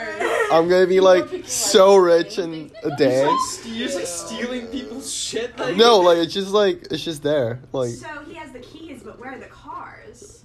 I'm 0.52 0.68
gonna 0.68 0.86
be 0.86 1.00
like 1.00 1.46
so 1.46 1.96
rich 1.96 2.38
in 2.38 2.70
a 2.82 2.96
day. 2.96 3.22
You're 3.64 3.88
just 3.88 3.96
like 3.96 4.06
stealing 4.06 4.66
people's 4.66 5.12
shit. 5.12 5.56
Like. 5.58 5.76
No, 5.76 5.98
like 6.00 6.18
it's 6.18 6.34
just 6.34 6.50
like 6.50 6.88
it's 6.90 7.04
just 7.04 7.22
there. 7.22 7.60
Like 7.72 7.90
So 7.90 8.08
he 8.26 8.34
has 8.34 8.52
the 8.52 8.58
keys, 8.58 9.02
but 9.02 9.18
where 9.18 9.32
are 9.32 9.38
the 9.38 9.46
cars? 9.46 10.44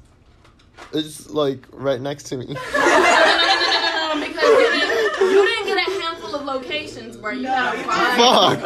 it's 0.93 1.29
like 1.29 1.65
right 1.71 1.99
next 1.99 2.23
to 2.23 2.37
me. 2.37 2.45
No, 2.45 2.53
no, 2.53 2.59
no, 2.59 2.71
no, 2.71 3.81
no, 3.81 4.13
no, 4.13 4.25
because 4.25 4.43
you 5.21 5.45
didn't, 5.45 5.65
get 5.65 5.87
a 5.87 6.01
handful 6.01 6.35
of 6.35 6.45
locations 6.45 7.17
where 7.17 7.33
you 7.33 7.47
have 7.47 7.75
Fuck. 7.75 8.63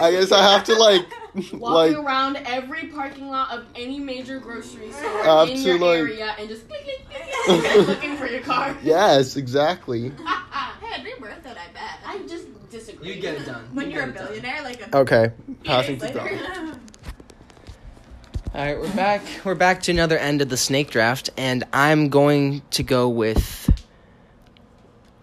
I 0.00 0.10
guess 0.10 0.32
I 0.32 0.42
have 0.42 0.64
to 0.64 0.74
like 0.74 1.06
walking 1.52 1.60
like 1.60 1.96
around 1.96 2.36
every 2.44 2.88
parking 2.88 3.28
lot 3.28 3.50
of 3.52 3.64
any 3.74 3.98
major 3.98 4.38
grocery 4.38 4.92
store 4.92 5.10
I 5.28 5.44
in 5.46 5.60
your 5.62 5.78
like- 5.78 5.98
area 5.98 6.34
and 6.38 6.48
just 6.48 6.68
click, 6.68 6.82
click, 6.84 7.06
click, 7.08 7.22
click, 7.44 7.72
click, 7.72 7.88
looking 7.88 8.16
for 8.16 8.26
your 8.26 8.42
car. 8.42 8.76
yes, 8.82 9.36
exactly. 9.36 10.10
Hey, 10.10 10.94
it'd 10.94 11.04
be 11.04 11.14
worth 11.22 11.44
it, 11.46 11.56
I 11.56 11.72
bet. 11.72 11.98
I 12.06 12.18
just 12.28 12.46
disagree. 12.70 13.14
You 13.14 13.20
get 13.20 13.36
it 13.40 13.46
done. 13.46 13.64
when 13.72 13.88
You 13.90 13.96
you're 13.96 14.04
a 14.04 14.06
get 14.08 14.16
done. 14.16 14.26
billionaire, 14.26 14.62
like 14.62 14.80
a 14.86 14.96
Okay, 14.98 15.30
passing 15.64 15.98
to 16.00 16.06
years 16.06 16.42
Dom. 16.46 16.80
All 18.54 18.60
right, 18.60 18.78
we're 18.78 18.94
back. 18.94 19.22
We're 19.44 19.54
back 19.54 19.82
to 19.84 19.92
another 19.92 20.18
end 20.18 20.42
of 20.42 20.50
the 20.50 20.58
snake 20.58 20.90
draft, 20.90 21.30
and 21.38 21.64
I'm 21.72 22.10
going 22.10 22.60
to 22.72 22.82
go 22.82 23.08
with 23.08 23.70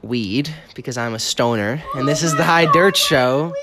weed 0.01 0.51
because 0.73 0.97
I'm 0.97 1.13
a 1.13 1.19
stoner, 1.19 1.83
and 1.93 2.07
this 2.07 2.23
is 2.23 2.35
the 2.35 2.43
High 2.43 2.65
Dirt 2.71 2.97
Show. 2.97 3.53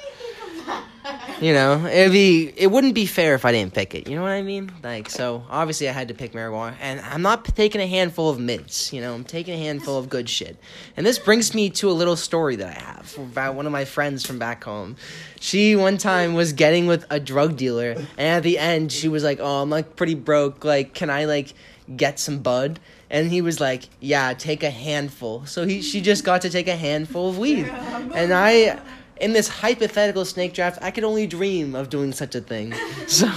You 1.41 1.53
know, 1.53 1.85
it'd 1.85 2.13
be 2.13 2.51
it 2.57 2.69
wouldn't 2.69 2.95
be 2.95 3.05
fair 3.05 3.35
if 3.35 3.45
I 3.45 3.53
didn't 3.53 3.75
pick 3.75 3.95
it. 3.95 4.09
You 4.09 4.17
know 4.17 4.23
what 4.23 4.31
I 4.31 4.41
mean? 4.41 4.73
Like, 4.83 5.11
so 5.11 5.45
obviously 5.51 5.87
I 5.87 5.93
had 5.93 6.09
to 6.09 6.15
pick 6.15 6.33
marijuana, 6.33 6.77
and 6.81 6.99
I'm 7.01 7.21
not 7.21 7.45
taking 7.45 7.81
a 7.83 7.87
handful 7.87 8.31
of 8.31 8.41
mints. 8.41 8.91
You 8.91 9.03
know, 9.03 9.15
I'm 9.15 9.25
taking 9.25 9.53
a 9.53 9.59
handful 9.59 9.99
of 9.99 10.09
good 10.09 10.31
shit. 10.31 10.57
And 10.97 11.05
this 11.05 11.19
brings 11.19 11.55
me 11.55 11.69
to 11.71 11.91
a 11.91 11.93
little 11.93 12.17
story 12.17 12.57
that 12.57 12.69
I 12.69 12.81
have 12.81 13.19
about 13.19 13.55
one 13.55 13.67
of 13.67 13.73
my 13.73 13.85
friends 13.85 14.25
from 14.25 14.39
back 14.39 14.65
home. 14.65 14.97
She 15.39 15.77
one 15.77 15.99
time 15.99 16.33
was 16.33 16.55
getting 16.55 16.87
with 16.87 17.05
a 17.11 17.21
drug 17.21 17.57
dealer, 17.57 17.93
and 18.17 18.29
at 18.29 18.43
the 18.43 18.59
end 18.59 18.91
she 18.91 19.09
was 19.09 19.23
like, 19.23 19.39
"Oh, 19.39 19.61
I'm 19.63 19.69
like 19.69 19.95
pretty 19.95 20.15
broke. 20.15 20.65
Like, 20.65 20.95
can 20.95 21.11
I 21.11 21.27
like 21.27 21.53
get 21.95 22.19
some 22.19 22.39
bud?" 22.39 22.81
And 23.11 23.31
he 23.31 23.43
was 23.43 23.61
like, 23.61 23.91
"Yeah, 24.01 24.33
take 24.33 24.63
a 24.63 24.71
handful." 24.71 25.45
So 25.45 25.67
he 25.67 25.83
she 25.83 26.01
just 26.01 26.25
got 26.25 26.41
to 26.43 26.51
take 26.51 26.67
a 26.67 26.77
handful 26.77 27.29
of 27.29 27.37
weed, 27.37 27.67
and 28.15 28.33
I. 28.33 28.79
In 29.19 29.33
this 29.33 29.49
hypothetical 29.49 30.27
snake 30.27 30.53
draft, 30.53 30.79
I 30.83 30.91
could 30.91 31.05
only 31.05 31.27
dream 31.27 31.75
of 31.75 31.89
doing 31.89 32.13
such 32.13 32.35
a 32.35 32.41
thing. 32.41 32.75
So, 33.07 33.29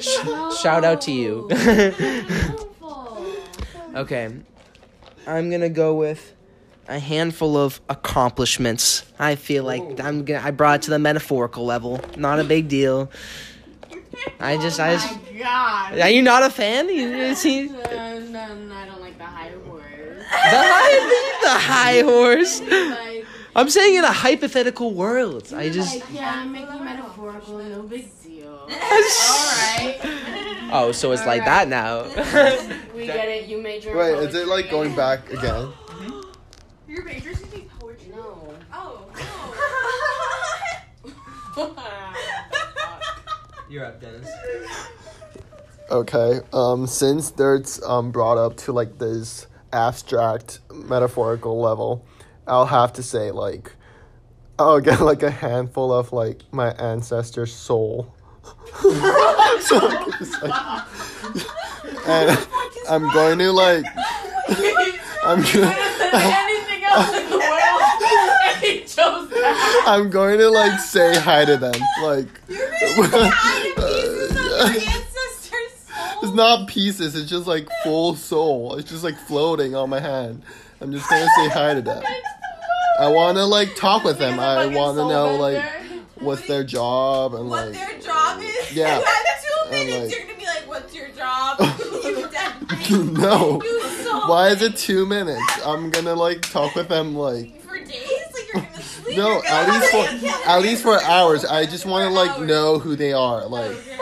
sh- 0.00 0.18
shout 0.60 0.84
out 0.84 1.00
to 1.02 1.12
you. 1.12 1.48
okay, 3.94 4.34
I'm 5.28 5.48
gonna 5.50 5.68
go 5.68 5.94
with 5.94 6.34
a 6.88 6.98
handful 6.98 7.56
of 7.56 7.80
accomplishments. 7.88 9.04
I 9.18 9.36
feel 9.36 9.62
like 9.62 10.00
I'm 10.00 10.24
gonna. 10.24 10.42
I 10.44 10.50
brought 10.50 10.80
it 10.80 10.82
to 10.82 10.90
the 10.90 10.98
metaphorical 10.98 11.64
level. 11.64 12.00
Not 12.16 12.40
a 12.40 12.44
big 12.44 12.66
deal. 12.68 13.10
I 14.40 14.56
just, 14.56 14.80
I 14.80 14.94
just. 14.94 15.08
God. 15.38 16.00
Are 16.00 16.10
you 16.10 16.22
not 16.22 16.42
a 16.42 16.50
fan? 16.50 16.88
You, 16.88 17.06
Uh, 17.06 18.20
no, 18.20 18.54
no, 18.54 18.74
I 18.74 18.86
don't 18.86 19.00
like 19.00 19.16
the 19.18 19.24
high 19.24 19.50
horse. 19.66 19.82
The 20.18 20.62
high, 20.72 21.38
the 21.42 21.50
high 21.50 22.02
horse. 22.02 22.60
Like, 23.56 23.62
I'm 23.64 23.70
saying 23.70 23.94
in 23.94 24.04
a 24.04 24.12
hypothetical 24.12 24.92
world. 24.92 25.50
I 25.54 25.70
just. 25.70 25.94
like, 25.94 26.04
yeah, 26.12 26.42
I'm 26.42 26.52
making 26.52 26.84
metaphorical, 26.84 27.56
no 27.56 27.82
big 27.84 28.06
deal. 28.22 28.52
Alright. 28.70 29.98
Oh, 30.72 30.92
so 30.92 31.12
it's 31.12 31.24
like 31.24 31.42
that 31.46 31.66
now. 31.66 32.02
We 32.94 33.06
get 33.06 33.28
it, 33.28 33.46
you 33.46 33.62
major. 33.62 33.90
your 33.90 33.98
Wait, 33.98 34.12
is 34.12 34.18
poetry. 34.32 34.40
it 34.40 34.48
like 34.48 34.70
going 34.70 34.94
back 34.94 35.30
again? 35.30 35.68
Your 36.88 37.04
major's 37.04 37.38
gonna 37.38 37.52
be 37.52 37.68
poetry. 37.78 38.10
No. 38.14 38.54
Oh. 38.72 39.06
You're 43.70 43.84
up, 43.86 44.00
Dennis. 44.00 44.28
Okay. 45.90 46.40
Um, 46.52 46.86
since 46.86 47.30
Dirt's 47.30 47.82
um 47.82 48.10
brought 48.10 48.38
up 48.38 48.56
to 48.58 48.72
like 48.72 48.98
this 48.98 49.46
abstract 49.72 50.60
metaphorical 50.72 51.60
level, 51.60 52.04
I'll 52.46 52.66
have 52.66 52.92
to 52.94 53.02
say 53.02 53.30
like 53.30 53.72
I'll 54.58 54.80
get 54.80 55.00
like 55.00 55.22
a 55.22 55.30
handful 55.30 55.92
of 55.92 56.12
like 56.12 56.42
my 56.52 56.70
ancestor's 56.72 57.52
soul. 57.54 58.14
So, 59.60 59.78
like- 59.78 60.94
and 62.06 62.46
I'm 62.88 63.10
going 63.12 63.38
to 63.40 63.50
like 63.52 63.84
I'm 65.24 65.40
gonna 65.42 65.74
anything 65.74 66.84
else 66.84 67.16
in 67.16 67.30
the 67.30 67.38
world, 67.38 67.82
and 68.46 68.56
he 68.62 68.80
chose 68.82 69.28
that. 69.30 69.84
I'm 69.88 70.08
going 70.10 70.38
to 70.38 70.48
like 70.50 70.78
say 70.78 71.18
hi 71.18 71.44
to 71.44 71.56
them 71.56 71.74
like 72.02 72.28
It's 76.22 76.34
not 76.34 76.68
pieces, 76.68 77.14
it's 77.16 77.28
just 77.30 77.46
like 77.46 77.68
full 77.82 78.14
soul. 78.14 78.76
It's 78.76 78.90
just 78.90 79.04
like 79.04 79.16
floating 79.18 79.74
on 79.74 79.90
my 79.90 80.00
hand. 80.00 80.42
I'm 80.80 80.92
just 80.92 81.08
gonna 81.08 81.26
say 81.36 81.48
hi 81.48 81.74
to 81.74 81.82
them. 81.82 82.02
I 82.98 83.08
wanna 83.08 83.44
like 83.46 83.74
talk 83.76 84.04
with 84.04 84.18
them. 84.18 84.38
I 84.40 84.66
wanna 84.66 85.08
know 85.08 85.36
like 85.36 85.62
what's 86.16 86.46
their 86.46 86.64
job 86.64 87.34
and 87.34 87.48
like 87.48 87.66
What 87.66 87.74
like 87.74 87.88
their 87.90 88.00
job 88.00 88.40
is? 88.42 88.72
Yeah. 88.74 89.00
Two 89.66 89.70
minutes, 89.72 90.12
like- 90.14 90.18
you're 90.18 90.26
gonna 90.26 90.38
be 90.38 90.46
like, 90.46 90.68
"What's 90.68 90.94
your 90.94 91.08
job?" 91.08 91.58
you 92.88 93.04
no. 93.12 93.60
You 94.06 94.28
Why 94.28 94.48
is 94.48 94.62
it 94.62 94.76
two 94.76 95.06
minutes? 95.06 95.42
I'm 95.64 95.90
gonna 95.90 96.14
like 96.14 96.42
talk 96.42 96.74
with 96.76 96.88
them 96.88 97.14
like 97.16 97.60
for 97.62 97.78
days? 97.78 97.90
Like 98.32 98.52
you're 98.54 98.62
gonna 98.62 98.80
sleep? 98.82 99.16
no, 99.18 99.28
you're 99.32 99.42
gonna 99.42 99.54
at 99.54 99.68
least 99.68 99.90
for 99.90 100.48
at 100.48 100.62
least 100.62 100.82
for 100.82 101.02
hours. 101.02 101.44
I 101.44 101.66
just 101.66 101.84
wanna 101.86 102.10
like 102.10 102.30
hours. 102.30 102.48
know 102.48 102.78
who 102.78 102.94
they 102.96 103.12
are. 103.12 103.46
Like 103.46 103.72
Okay. 103.72 103.95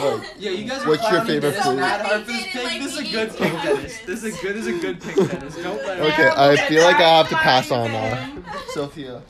Like 0.00 0.34
Yeah, 0.38 0.50
you 0.50 0.68
guys 0.68 0.82
are 0.84 0.88
What's 0.88 1.10
your 1.10 1.20
favorite 1.24 1.50
Dennis 1.52 1.66
food? 1.66 1.76
mad 1.76 2.06
hard 2.06 2.22
for 2.22 2.32
They 2.32 2.32
this 2.32 2.52
did 2.52 2.54
it 2.56 2.64
like 2.64 2.82
This 2.82 2.92
is 2.92 2.98
a 2.98 3.02
good 3.12 3.28
did 3.30 3.38
pick, 3.38 3.52
it. 3.54 3.62
Dennis. 3.62 3.98
This 4.06 4.24
is 4.24 4.24
a 4.24 4.42
good. 4.42 4.56
This 4.56 4.66
is 4.66 4.74
a 4.74 4.78
good 4.80 5.00
pick, 5.00 5.16
Dennis. 5.16 5.56
Don't 5.56 5.84
let 5.86 6.00
okay, 6.00 6.22
him. 6.24 6.32
I 6.36 6.56
feel 6.56 6.82
like 6.84 6.96
I 6.96 7.16
have 7.18 7.28
to 7.30 7.36
pass 7.36 7.70
on 7.70 7.92
now. 7.92 8.42
Sophia. 8.68 9.22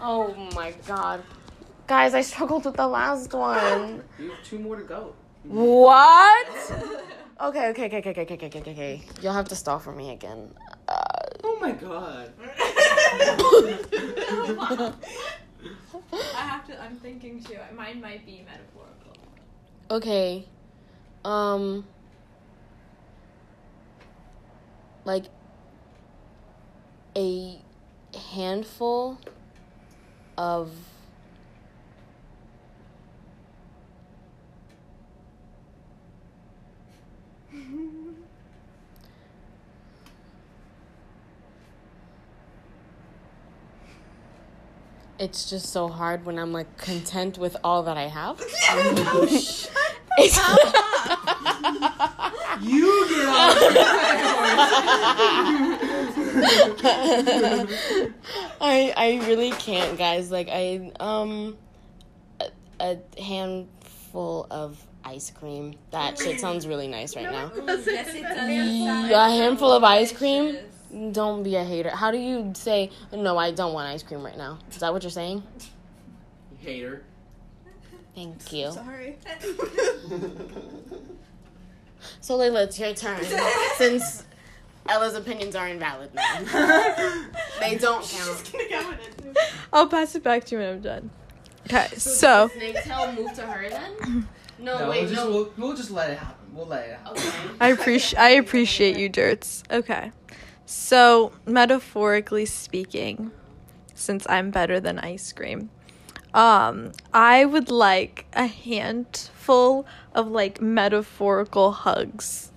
Oh 0.00 0.34
my 0.54 0.72
god. 0.86 1.22
Guys, 1.86 2.14
I 2.14 2.22
struggled 2.22 2.64
with 2.64 2.76
the 2.76 2.86
last 2.88 3.32
one. 3.34 4.02
You 4.18 4.30
have 4.30 4.42
two 4.44 4.58
more 4.58 4.76
to 4.76 4.82
go. 4.84 5.14
What? 5.44 6.48
Okay, 7.40 7.68
okay, 7.70 7.86
okay, 7.86 7.98
okay, 7.98 8.10
okay, 8.10 8.22
okay, 8.22 8.46
okay, 8.46 8.60
okay. 8.60 9.02
You'll 9.20 9.32
have 9.32 9.48
to 9.48 9.56
stall 9.56 9.80
for 9.80 9.92
me 9.92 10.10
again. 10.12 10.54
Uh, 10.86 11.02
Oh 11.42 11.58
my 11.60 11.72
god. 11.72 12.32
I 16.12 16.42
have 16.42 16.66
to. 16.68 16.80
I'm 16.80 16.96
thinking 16.96 17.42
too. 17.42 17.58
Mine 17.74 18.00
might 18.00 18.24
be 18.24 18.44
metaphorical. 18.46 18.93
Okay. 19.90 20.46
Um. 21.24 21.86
Like 25.04 25.26
a 27.16 27.58
handful 28.32 29.18
of 30.38 30.70
It's 45.18 45.48
just 45.48 45.66
so 45.66 45.88
hard 45.88 46.24
when 46.26 46.38
I'm 46.38 46.52
like 46.52 46.76
content 46.76 47.38
with 47.38 47.56
all 47.62 47.82
that 47.84 47.96
I 47.96 48.08
have. 48.08 48.40
It's- 50.16 50.48
You 52.62 53.08
get 53.08 53.26
on. 53.28 53.56
I 58.60 58.92
I 58.96 59.20
really 59.26 59.50
can't, 59.52 59.98
guys. 59.98 60.30
Like 60.30 60.48
I 60.50 60.92
um 61.00 61.56
a, 62.40 62.46
a 62.80 62.98
handful 63.22 64.46
of 64.50 64.78
ice 65.04 65.30
cream. 65.30 65.74
That 65.90 66.18
shit 66.18 66.40
sounds 66.40 66.66
really 66.66 66.88
nice 66.88 67.16
right 67.16 67.30
now. 67.30 67.50
yes, 67.56 67.86
it 68.14 68.22
does. 68.22 69.10
A 69.10 69.30
handful 69.30 69.72
of 69.72 69.84
ice 69.84 70.12
cream. 70.12 70.56
Don't 71.12 71.42
be 71.42 71.56
a 71.56 71.64
hater. 71.64 71.90
How 71.90 72.10
do 72.10 72.18
you 72.18 72.52
say 72.54 72.90
no? 73.12 73.36
I 73.36 73.50
don't 73.50 73.72
want 73.72 73.88
ice 73.88 74.02
cream 74.02 74.22
right 74.22 74.36
now. 74.36 74.58
Is 74.70 74.78
that 74.78 74.92
what 74.92 75.02
you're 75.02 75.10
saying? 75.10 75.42
Hater. 76.60 77.02
Thank 78.14 78.52
you. 78.52 78.70
Sorry. 78.70 79.16
So 82.20 82.38
Layla, 82.38 82.64
it's 82.64 82.78
your 82.78 82.94
turn. 82.94 83.22
Since 83.76 84.24
Ella's 84.88 85.14
opinions 85.14 85.56
are 85.56 85.68
invalid 85.68 86.14
now, 86.14 86.38
they 87.60 87.76
don't 87.76 88.04
count. 88.06 88.52
I'll 89.72 89.88
pass 89.88 90.14
it 90.14 90.22
back 90.22 90.44
to 90.44 90.54
you 90.54 90.60
when 90.60 90.70
I'm 90.74 90.80
done. 90.80 91.10
Okay, 91.66 91.86
so 91.96 92.48
Snake 92.54 92.82
tail 92.84 93.10
move 93.12 93.32
to 93.34 93.42
her 93.42 93.68
then? 93.70 94.28
No, 94.58 94.78
No, 94.78 94.90
wait, 94.90 95.00
we'll 95.00 95.10
just 95.10 95.24
no. 95.24 95.30
we'll, 95.30 95.52
we'll 95.56 95.76
just 95.76 95.90
let 95.90 96.10
it 96.10 96.18
happen. 96.18 96.46
We'll 96.52 96.66
let 96.66 96.86
it 96.88 96.98
happen. 96.98 97.16
Okay. 97.16 97.56
I 97.58 97.68
appreciate 97.68 98.20
I 98.20 98.28
appreciate 98.30 98.98
you, 98.98 99.08
Dirts. 99.08 99.64
Okay. 99.70 100.12
So, 100.66 101.32
metaphorically 101.46 102.46
speaking, 102.46 103.30
since 103.94 104.26
I'm 104.28 104.50
better 104.50 104.80
than 104.80 104.98
ice 104.98 105.32
cream, 105.32 105.70
um, 106.32 106.92
I 107.12 107.44
would 107.44 107.70
like 107.70 108.26
a 108.32 108.46
handful 108.46 109.86
of 110.14 110.28
like 110.30 110.60
metaphorical 110.60 111.72
hugs. 111.72 112.50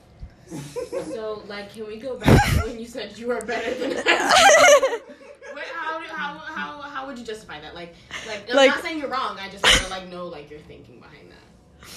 So, 1.14 1.44
like, 1.48 1.74
can 1.74 1.86
we 1.88 1.98
go 1.98 2.16
back 2.18 2.42
to 2.54 2.62
when 2.62 2.80
you 2.80 2.86
said 2.86 3.18
you 3.18 3.28
were 3.28 3.42
better 3.42 3.74
than 3.74 3.98
I? 4.06 5.00
Wait, 5.56 5.66
how, 5.74 6.00
how, 6.00 6.38
how, 6.38 6.82
how 6.82 7.08
would 7.08 7.20
you 7.20 7.26
justify 7.26 7.60
that? 7.60 7.76
Like, 7.76 7.94
like, 8.26 8.50
I'm 8.50 8.56
Like- 8.56 8.70
not 8.72 8.82
saying 8.82 9.00
you're 9.00 9.10
wrong. 9.10 9.38
I 9.40 9.50
just 9.50 9.64
want 9.64 9.76
to 9.84 9.90
like 9.90 10.08
know 10.10 10.28
like 10.28 10.50
your 10.50 10.60
thinking 10.62 11.00
behind 11.00 11.30
that. 11.32 11.90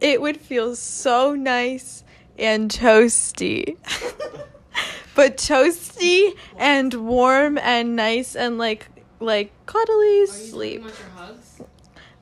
it 0.00 0.20
would 0.20 0.38
feel 0.38 0.76
so 0.76 1.34
nice 1.34 2.04
and 2.38 2.70
toasty. 2.70 3.76
but 5.18 5.36
toasty 5.36 6.32
and 6.56 6.94
warm 6.94 7.58
and 7.58 7.96
nice 7.96 8.36
and 8.36 8.56
like 8.56 8.86
like 9.18 9.50
cuddly 9.66 9.96
Are 9.96 10.20
you 10.20 10.26
sleep. 10.28 10.82
talking 10.82 10.96
about 10.96 11.00
your 11.00 11.26
hugs? 11.26 11.62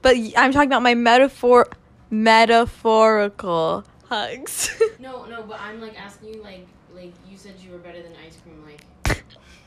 But 0.01 0.17
I'm 0.35 0.51
talking 0.51 0.71
about 0.71 0.83
my 0.83 0.95
metaphor 0.95 1.69
metaphorical 2.11 3.85
Hugs. 4.09 4.71
No, 4.99 5.27
no, 5.27 5.43
but 5.43 5.61
I'm 5.61 5.79
like 5.81 6.01
asking 6.01 6.35
you 6.35 6.43
like 6.43 6.67
like 6.95 7.13
you 7.29 7.37
said 7.37 7.57
you 7.61 7.71
were 7.71 7.79
better 7.79 8.01
than 8.03 8.13
ice 8.27 8.39
cream. 8.43 8.65
Like, 8.65 9.23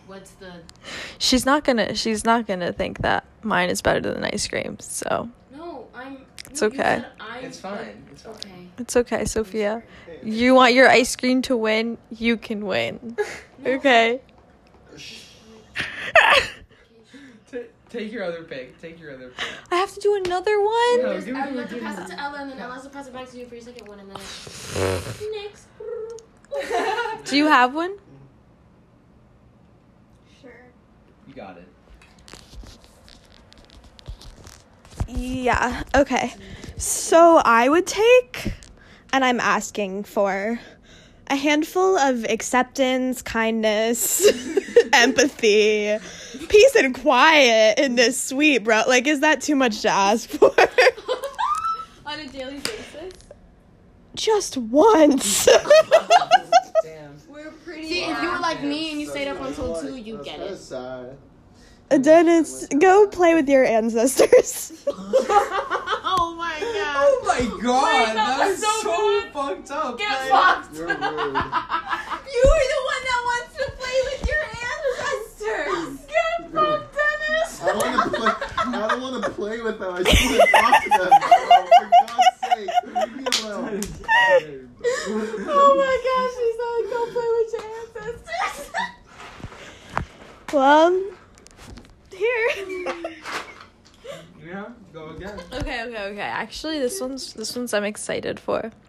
what's 0.08 0.32
the 0.32 0.62
she's 1.20 1.46
not 1.46 1.64
gonna. 1.64 1.94
She's 1.94 2.26
not 2.26 2.48
gonna 2.48 2.74
think 2.74 3.00
that 3.00 3.26
mine 3.44 3.70
is 3.70 3.84
better 3.84 4.00
than 4.00 4.24
ice 4.24 4.48
cream. 4.48 4.78
So 4.80 5.30
no? 5.56 5.88
I'm. 5.94 6.26
It's 6.50 6.62
no, 6.62 6.68
okay. 6.70 7.04
I'm- 7.20 7.46
It's 7.46 7.60
fine. 7.60 8.04
It's 8.12 8.24
fine. 8.24 8.34
Okay. 8.34 8.68
it's 8.80 8.96
okay, 8.96 9.26
Sophia. 9.26 9.84
You 10.24 10.54
want 10.56 10.74
your 10.74 10.90
ice 10.90 11.16
cream 11.16 11.42
to 11.44 11.56
win? 11.58 11.98
You 12.12 12.38
can 12.38 12.66
win. 12.66 13.18
Okay. 13.66 14.22
T- 17.52 17.64
take 17.90 18.10
your 18.14 18.24
other 18.24 18.44
pick. 18.44 18.80
Take 18.80 18.98
your 19.02 19.14
other 19.14 19.30
pick. 19.36 19.46
I 19.70 19.76
have 19.76 19.94
to 19.94 20.00
do 20.00 20.16
another 20.24 20.58
one. 20.62 21.02
No, 21.02 21.14
Just, 21.14 21.26
give 21.28 21.36
I 21.36 21.50
me 21.50 21.56
would 21.58 21.66
the 21.66 21.68
to 21.70 21.76
give 21.76 21.84
pass 21.84 21.98
it 21.98 22.08
the- 22.08 22.14
to 22.14 22.20
Ella, 22.22 22.38
and 22.40 22.52
then 22.52 22.58
Ella 22.60 22.74
has 22.76 22.84
to 22.84 22.90
pass 22.90 23.08
it 23.08 23.14
back 23.14 23.30
to 23.32 23.38
you 23.38 23.46
for 23.48 23.56
your 23.56 23.64
second 23.64 23.86
one, 23.90 24.00
and 24.00 24.10
then 24.10 24.18
next. 25.44 25.68
Do 27.30 27.36
you 27.36 27.48
have 27.48 27.76
one? 27.76 27.98
Sure. 30.42 30.52
You 31.28 31.34
got 31.34 31.58
it. 31.58 31.68
Yeah, 35.10 35.84
okay. 35.96 36.34
So 36.78 37.42
I 37.44 37.68
would 37.68 37.86
take, 37.88 38.54
and 39.14 39.26
I'm 39.26 39.40
asking 39.40 40.04
for, 40.04 40.60
a 41.30 41.36
handful 41.36 41.98
of 41.98 42.26
acceptance, 42.26 43.22
kindness, 43.22 44.26
empathy, 44.94 45.98
peace, 46.48 46.76
and 46.76 46.96
quiet 46.96 47.80
in 47.80 47.96
this 47.96 48.22
suite, 48.22 48.64
bro. 48.64 48.84
Like, 48.88 49.08
is 49.08 49.20
that 49.20 49.42
too 49.42 49.56
much 49.56 49.82
to 49.82 49.90
ask 49.90 50.30
for? 50.30 50.50
On 52.06 52.20
a 52.20 52.28
daily 52.28 52.58
basis. 52.60 53.14
Just 54.16 54.58
once. 54.58 55.46
Damn. 56.84 57.16
We're 57.30 57.52
pretty. 57.64 57.88
See, 57.88 58.04
if 58.04 58.22
you 58.22 58.32
were 58.32 58.40
like 58.40 58.64
me 58.64 58.92
and 58.92 59.00
you 59.00 59.08
stayed 59.08 59.28
up 59.28 59.40
until 59.42 59.80
two, 59.80 59.96
you 59.96 60.22
get 60.24 60.40
it. 60.40 60.58
Sad. 60.58 61.16
Dennis, 62.02 62.68
go 62.80 63.08
play 63.08 63.36
with 63.36 63.48
your 63.48 63.66
ancestors. 63.66 64.86
Oh 66.62 67.24
my 67.26 67.40
god. 67.40 67.48
Oh 67.50 67.82
my 67.82 68.06
god, 68.06 68.16
that 68.16 68.16
that 68.16 68.40
was 68.40 68.50
was 68.50 68.62
so 68.62 68.82
so, 68.82 68.98
good. 68.98 69.24
fucked 69.34 69.72
up. 69.72 69.98
Get 69.98 70.10
like- 70.10 70.30
fucked. 70.32 70.76
You're. 70.76 70.88
You 72.30 72.44
were 72.46 72.68
the 72.70 72.82
one 72.86 73.04
that 73.10 73.22
wants 73.26 73.52
to 73.58 73.66
play 73.80 73.98
with 74.06 74.22
your 74.30 74.44
ancestors. 74.70 76.06
Get 76.08 76.38
fucked, 76.54 76.94
Dennis. 76.96 77.52
I 77.60 77.64
don't 77.66 77.82
want 77.82 78.04
to 78.04 78.20
play. 78.20 78.34
I 78.58 78.88
don't 78.88 79.02
want 79.02 79.16
to 79.24 79.30
play 79.32 79.58
with 79.62 79.78
them. 79.80 79.94
I 79.96 80.04
just 80.04 80.24
want 80.24 80.40
to 80.40 80.48
talk 80.52 80.84
to 80.84 80.90
them. 80.90 81.10
Oh, 81.12 81.66
for 81.80 81.90
God's 82.06 82.38
sake, 82.56 82.76
leave 82.86 83.14
me 83.16 83.24
alone. 83.50 83.82
Oh 85.52 85.72
my 85.76 85.96
gosh, 86.06 86.36
he 86.38 86.50
said 86.60 86.84
go 86.94 87.00
play 87.12 87.30
with 87.36 87.52
your 87.54 87.66
ancestors. 88.06 88.72
Well, 90.54 90.92
here. 92.12 92.50
Yeah, 94.46 94.66
go 94.94 95.10
again. 95.10 95.40
Okay, 95.54 95.84
okay, 95.86 96.04
okay. 96.12 96.20
Actually, 96.22 96.80
this 96.80 97.00
one's 97.02 97.34
this 97.34 97.56
one's 97.56 97.74
I'm 97.74 97.84
excited 97.84 98.40
for. 98.40 98.72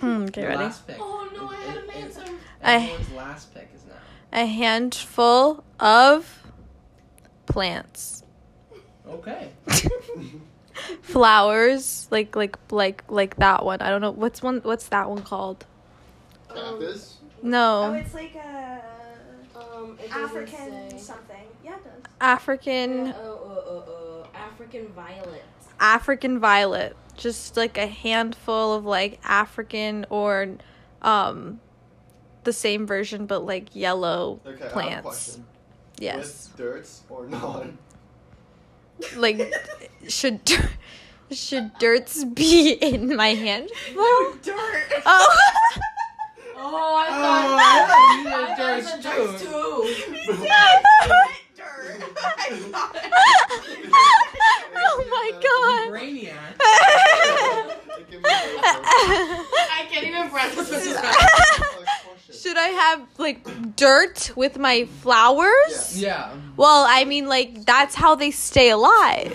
Hmm, 0.00 0.24
okay, 0.24 0.42
Your 0.42 0.50
ready? 0.50 0.64
Last 0.64 0.86
pick. 0.86 0.96
Oh 1.00 1.30
no, 1.34 1.48
I 1.48 1.54
had 1.56 1.76
an 1.78 1.90
answer. 1.90 2.22
I- 2.62 2.74
Everyone's 2.74 3.12
last 3.14 3.54
pick 3.54 3.70
is 3.74 3.80
now. 3.86 3.94
A 4.42 4.44
handful 4.44 5.64
of 5.80 6.42
plants, 7.46 8.22
Okay. 9.08 9.52
flowers, 11.02 12.08
like 12.10 12.36
like 12.36 12.58
like 12.70 13.04
like 13.08 13.36
that 13.36 13.64
one. 13.64 13.80
I 13.80 13.88
don't 13.88 14.00
know 14.02 14.10
what's 14.10 14.42
one. 14.42 14.60
What's 14.62 14.88
that 14.88 15.08
one 15.08 15.22
called? 15.22 15.64
Cactus? 16.54 17.16
Oh, 17.22 17.26
No, 17.42 17.92
it's 17.94 18.14
like 18.14 18.34
a 18.34 18.82
Um, 19.56 19.98
African 20.10 20.98
something. 20.98 21.46
Yeah, 21.64 21.76
it 21.76 21.84
does. 21.84 22.12
African 22.20 23.08
Uh, 23.08 23.12
uh, 23.12 23.14
uh, 23.14 23.78
uh, 23.78 23.95
African 24.56 24.88
violet. 24.88 25.44
African 25.80 26.38
violet. 26.40 26.96
Just 27.16 27.56
like 27.56 27.76
a 27.78 27.86
handful 27.86 28.74
of 28.74 28.84
like 28.84 29.20
African 29.24 30.06
or 30.10 30.56
um 31.02 31.60
the 32.44 32.52
same 32.52 32.86
version 32.86 33.26
but 33.26 33.44
like 33.44 33.74
yellow 33.74 34.40
Okay, 34.46 34.56
I 34.56 34.60
have 34.62 34.70
a 34.70 34.72
plants. 34.72 35.02
question. 35.02 35.44
Yes. 35.98 36.16
With 36.16 36.56
dirts 36.56 37.02
or 37.10 37.26
not? 37.26 37.66
Like 39.16 39.52
should 40.08 40.40
should 41.30 41.70
dirts 41.78 42.24
be 42.24 42.72
in 42.72 43.14
my 43.16 43.34
hand? 43.34 43.68
Well, 43.94 44.34
Dirt. 44.42 45.02
oh. 45.04 45.38
Oh, 46.58 46.96
I 46.96 47.06
Oh, 47.08 47.12
thought. 47.22 47.46
I 47.60 47.86
thought 47.86 48.16
you 48.16 48.28
I 48.28 48.30
meant 48.32 48.56
thought 48.56 48.78
it 48.78 48.82
dirts 48.82 48.90
said 48.90 49.02
too. 49.02 49.82
dirts 49.84 50.36
too. 50.36 50.46
oh 54.76 55.04
my 55.10 55.30
uh, 55.34 55.40
god. 55.40 55.90
Brainiac. 56.00 56.52
Give 58.10 58.20
me 58.22 58.28
a 58.28 58.28
I 58.28 59.86
can't 59.90 60.06
even 60.06 60.28
breath 60.30 60.54
this 60.56 60.70
is 60.70 60.96
Should 62.42 62.56
I 62.58 62.68
have 62.68 63.02
like 63.18 63.76
dirt 63.76 64.30
with 64.36 64.58
my 64.58 64.84
flowers? 65.00 66.00
Yeah. 66.00 66.32
Well, 66.56 66.84
I 66.88 67.04
mean, 67.04 67.28
like 67.28 67.64
that's 67.64 67.94
how 67.94 68.14
they 68.14 68.30
stay 68.30 68.70
alive. 68.70 69.32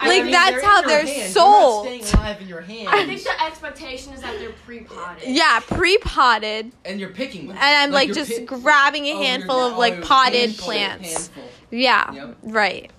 I 0.00 0.20
mean, 0.22 0.30
that's 0.30 0.50
they're 0.56 0.62
how 0.62 0.82
they're 0.82 1.06
hand. 1.06 1.32
sold. 1.32 1.86
Staying 1.86 2.04
alive 2.14 2.40
in 2.42 2.48
your 2.48 2.60
hand. 2.60 2.88
I 2.88 3.06
think 3.06 3.22
the 3.22 3.42
expectation 3.44 4.12
is 4.12 4.20
that 4.22 4.38
they're 4.38 4.52
pre-potted. 4.66 5.28
Yeah, 5.28 5.60
pre-potted, 5.60 6.72
and 6.84 6.98
you're 7.00 7.10
picking 7.10 7.46
them. 7.48 7.56
and 7.56 7.76
I'm 7.76 7.90
like, 7.92 8.08
you're 8.08 8.14
just 8.16 8.30
pick- 8.30 8.46
grabbing 8.46 9.06
a 9.06 9.12
Oh, 9.14 9.22
handful 9.22 9.60
of 9.60 9.76
like 9.78 9.94
oh, 9.98 10.02
potted 10.02 10.56
plants. 10.58 11.28
handful. 11.28 11.44
Yeah, 11.70 12.12
Yep. 12.12 12.36
right. 12.42 12.90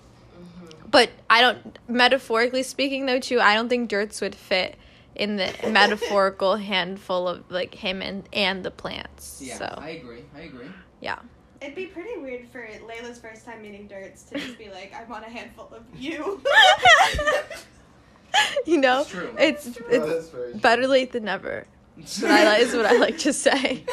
But 0.94 1.10
I 1.28 1.40
don't, 1.40 1.76
metaphorically 1.88 2.62
speaking, 2.62 3.06
though, 3.06 3.18
too, 3.18 3.40
I 3.40 3.54
don't 3.54 3.68
think 3.68 3.88
dirts 3.90 4.20
would 4.20 4.34
fit 4.36 4.76
in 5.16 5.34
the 5.36 5.52
metaphorical 5.68 6.54
handful 6.56 7.26
of 7.26 7.50
like 7.50 7.74
him 7.74 8.00
and 8.00 8.28
and 8.32 8.64
the 8.64 8.70
plants. 8.70 9.40
Yeah, 9.42 9.58
So 9.58 9.74
I 9.76 9.88
agree. 9.90 10.20
I 10.36 10.42
agree. 10.42 10.68
yeah. 11.00 11.18
It'd 11.60 11.74
be 11.74 11.86
pretty 11.86 12.16
weird 12.20 12.46
for 12.48 12.64
Layla's 12.86 13.18
first 13.18 13.44
time 13.44 13.60
meeting 13.62 13.88
Dirts 13.88 14.22
to 14.24 14.38
just 14.38 14.56
be 14.58 14.68
like, 14.70 14.94
I 14.94 15.02
want 15.10 15.26
a 15.26 15.30
handful 15.30 15.68
of 15.72 15.82
you. 15.98 16.40
you 18.66 18.78
know, 18.80 19.00
It's 19.00 19.10
true. 19.10 19.34
it's 19.38 19.64
That 19.64 19.84
it's 19.90 20.06
is 20.06 20.28
very 20.30 20.50
true. 20.52 20.60
better 20.60 20.86
late 20.86 21.10
than 21.12 21.24
never. 21.24 21.66
Is 21.98 22.20
what 22.22 22.30
I, 22.30 22.56
is 22.58 22.74
what 22.74 22.86
I 22.86 22.92
like 22.98 23.18
to 23.18 23.32
say. 23.32 23.84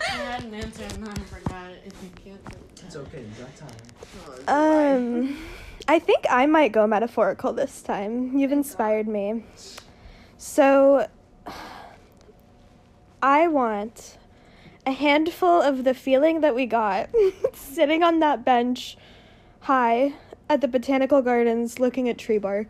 I 0.00 0.10
had 0.10 0.44
an 0.44 0.54
answer 0.54 0.82
and 0.84 1.06
then 1.06 1.10
I 1.10 1.20
forgot 1.24 1.70
it. 1.70 1.82
If 1.86 1.94
you 2.02 2.10
can't. 2.24 2.40
It's 2.88 2.96
okay. 2.96 3.20
You 3.20 3.44
got 3.44 3.54
time. 4.48 5.26
Um, 5.28 5.36
I 5.86 5.98
think 5.98 6.24
I 6.30 6.46
might 6.46 6.72
go 6.72 6.86
metaphorical 6.86 7.52
this 7.52 7.82
time. 7.82 8.38
You've 8.38 8.50
inspired 8.50 9.06
me. 9.06 9.44
So, 10.38 11.06
I 13.22 13.46
want 13.46 14.16
a 14.86 14.92
handful 14.92 15.60
of 15.60 15.84
the 15.84 15.92
feeling 15.92 16.40
that 16.40 16.54
we 16.54 16.64
got 16.64 17.10
sitting 17.52 18.02
on 18.02 18.20
that 18.20 18.42
bench 18.42 18.96
high 19.60 20.14
at 20.48 20.62
the 20.62 20.68
botanical 20.68 21.20
gardens 21.20 21.78
looking 21.78 22.08
at 22.08 22.16
tree 22.16 22.38
bark. 22.38 22.68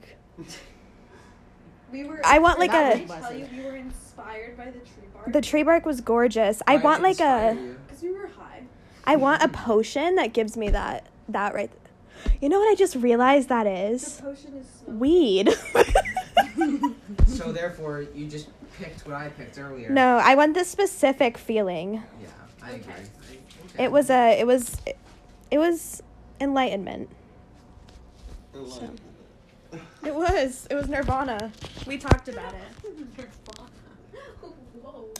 We 1.92 2.02
were. 2.02 2.20
I 2.24 2.40
want 2.40 2.58
like 2.58 2.72
That 2.72 2.96
a 2.96 3.02
was- 3.02 3.10
tell 3.20 3.34
you 3.38 3.46
we 3.56 3.62
were 3.62 3.76
inspired 3.76 4.56
by 4.56 4.64
the 4.66 4.80
tree 4.80 5.06
bark. 5.14 5.32
the 5.32 5.40
tree 5.40 5.62
bark 5.62 5.86
was 5.86 6.00
gorgeous. 6.00 6.60
I 6.66 6.74
Why 6.76 6.82
want 6.82 7.02
like 7.04 7.20
a 7.20 7.54
you? 7.54 7.76
Because 7.86 8.02
we 8.02 8.10
were 8.10 8.26
high. 8.26 8.37
I 9.08 9.16
want 9.16 9.42
a 9.42 9.48
potion 9.48 10.16
that 10.16 10.34
gives 10.34 10.54
me 10.56 10.68
that 10.68 11.06
that 11.30 11.54
right. 11.54 11.70
You 12.42 12.48
know 12.50 12.58
what 12.60 12.70
I 12.70 12.74
just 12.74 12.94
realized 12.94 13.48
that 13.48 13.66
is? 13.66 14.18
The 14.18 14.30
is? 14.30 14.36
potion 14.36 14.54
is. 14.56 14.66
Weed. 14.86 15.48
So 17.26 17.52
therefore, 17.52 18.04
you 18.14 18.26
just 18.26 18.48
picked 18.78 19.06
what 19.06 19.14
I 19.14 19.28
picked 19.28 19.58
earlier. 19.58 19.90
no, 19.90 20.18
I 20.18 20.34
want 20.34 20.54
this 20.54 20.68
specific 20.68 21.38
feeling. 21.38 22.02
Yeah, 22.20 22.28
I 22.60 22.70
agree. 22.72 22.92
I- 22.94 22.96
okay. 23.74 23.84
It 23.84 23.92
was 23.92 24.10
a 24.10 24.38
it 24.40 24.46
was 24.46 24.76
it 25.50 25.58
was 25.58 26.02
enlightenment. 26.40 27.08
It 30.04 30.14
was. 30.14 30.66
It 30.70 30.74
was 30.74 30.88
Nirvana. 30.88 31.52
We 31.86 31.96
talked 31.96 32.28
about 32.28 32.54
it. 32.54 33.28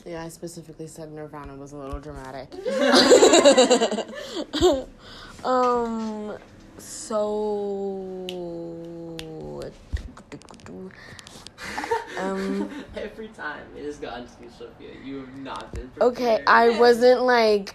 Yeah, 0.04 0.24
I 0.24 0.28
specifically 0.28 0.87
said 0.87 1.12
Nirvana 1.12 1.56
was 1.56 1.72
a 1.72 1.76
little 1.76 2.00
dramatic. 2.00 2.48
um, 5.44 6.37
so. 6.78 8.26
Um, 12.18 12.70
Every 12.96 13.28
time 13.28 13.62
it 13.76 13.84
has 13.84 13.98
gotten 13.98 14.26
to 14.26 14.32
you, 14.42 14.50
Sophia, 14.56 14.90
you 15.04 15.20
have 15.20 15.37
not 15.37 15.74
been 15.74 15.90
okay, 16.00 16.42
I 16.46 16.78
wasn't 16.78 17.22
like. 17.22 17.74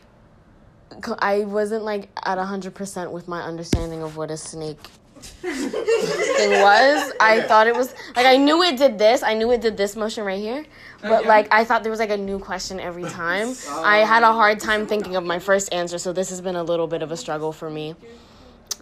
I 1.20 1.40
wasn't 1.40 1.84
like 1.84 2.10
at 2.24 2.38
100% 2.38 3.12
with 3.12 3.28
my 3.28 3.42
understanding 3.42 4.04
of 4.04 4.16
what 4.16 4.30
a 4.30 4.38
snake 4.38 4.90
thing 5.26 6.52
was. 6.62 7.12
I 7.20 7.42
thought 7.48 7.68
it 7.68 7.76
was 7.76 7.94
like 8.16 8.26
I 8.26 8.38
knew 8.38 8.62
it 8.64 8.78
did 8.78 8.98
this. 8.98 9.24
I 9.24 9.34
knew 9.34 9.52
it 9.52 9.62
did 9.62 9.78
this 9.78 9.96
motion 9.96 10.24
right 10.26 10.40
here. 10.40 10.66
But 11.02 11.20
Okay. 11.22 11.28
like 11.28 11.48
I 11.54 11.64
thought 11.66 11.84
there 11.84 11.92
was 11.92 12.00
like 12.00 12.10
a 12.12 12.18
new 12.18 12.40
question 12.40 12.80
every 12.80 13.04
time. 13.22 13.54
I 13.70 13.98
had 14.00 14.24
a 14.24 14.32
hard 14.34 14.60
time 14.60 14.88
thinking 14.88 15.16
of 15.16 15.24
my 15.24 15.40
first 15.40 15.74
answer, 15.74 15.98
so 15.98 16.14
this 16.14 16.30
has 16.30 16.42
been 16.42 16.56
a 16.56 16.64
little 16.64 16.88
bit 16.88 17.02
of 17.02 17.12
a 17.12 17.18
struggle 17.18 17.52
for 17.52 17.70
me. 17.70 17.96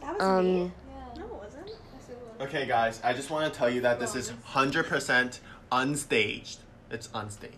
That 0.02 0.14
was 0.18 0.22
Um 0.24 0.46
me. 0.46 0.72
No, 1.18 1.26
it 1.26 1.34
wasn't. 1.34 1.68
Yes, 1.68 2.10
it 2.10 2.18
was. 2.40 2.48
Okay, 2.48 2.66
guys, 2.68 3.02
I 3.04 3.14
just 3.14 3.30
want 3.30 3.52
to 3.52 3.58
tell 3.58 3.70
you 3.70 3.82
that 3.82 4.00
this 4.00 4.16
is 4.16 4.32
100% 4.54 5.40
unstaged. 5.72 6.58
It's 6.90 7.08
unstaged. 7.10 7.56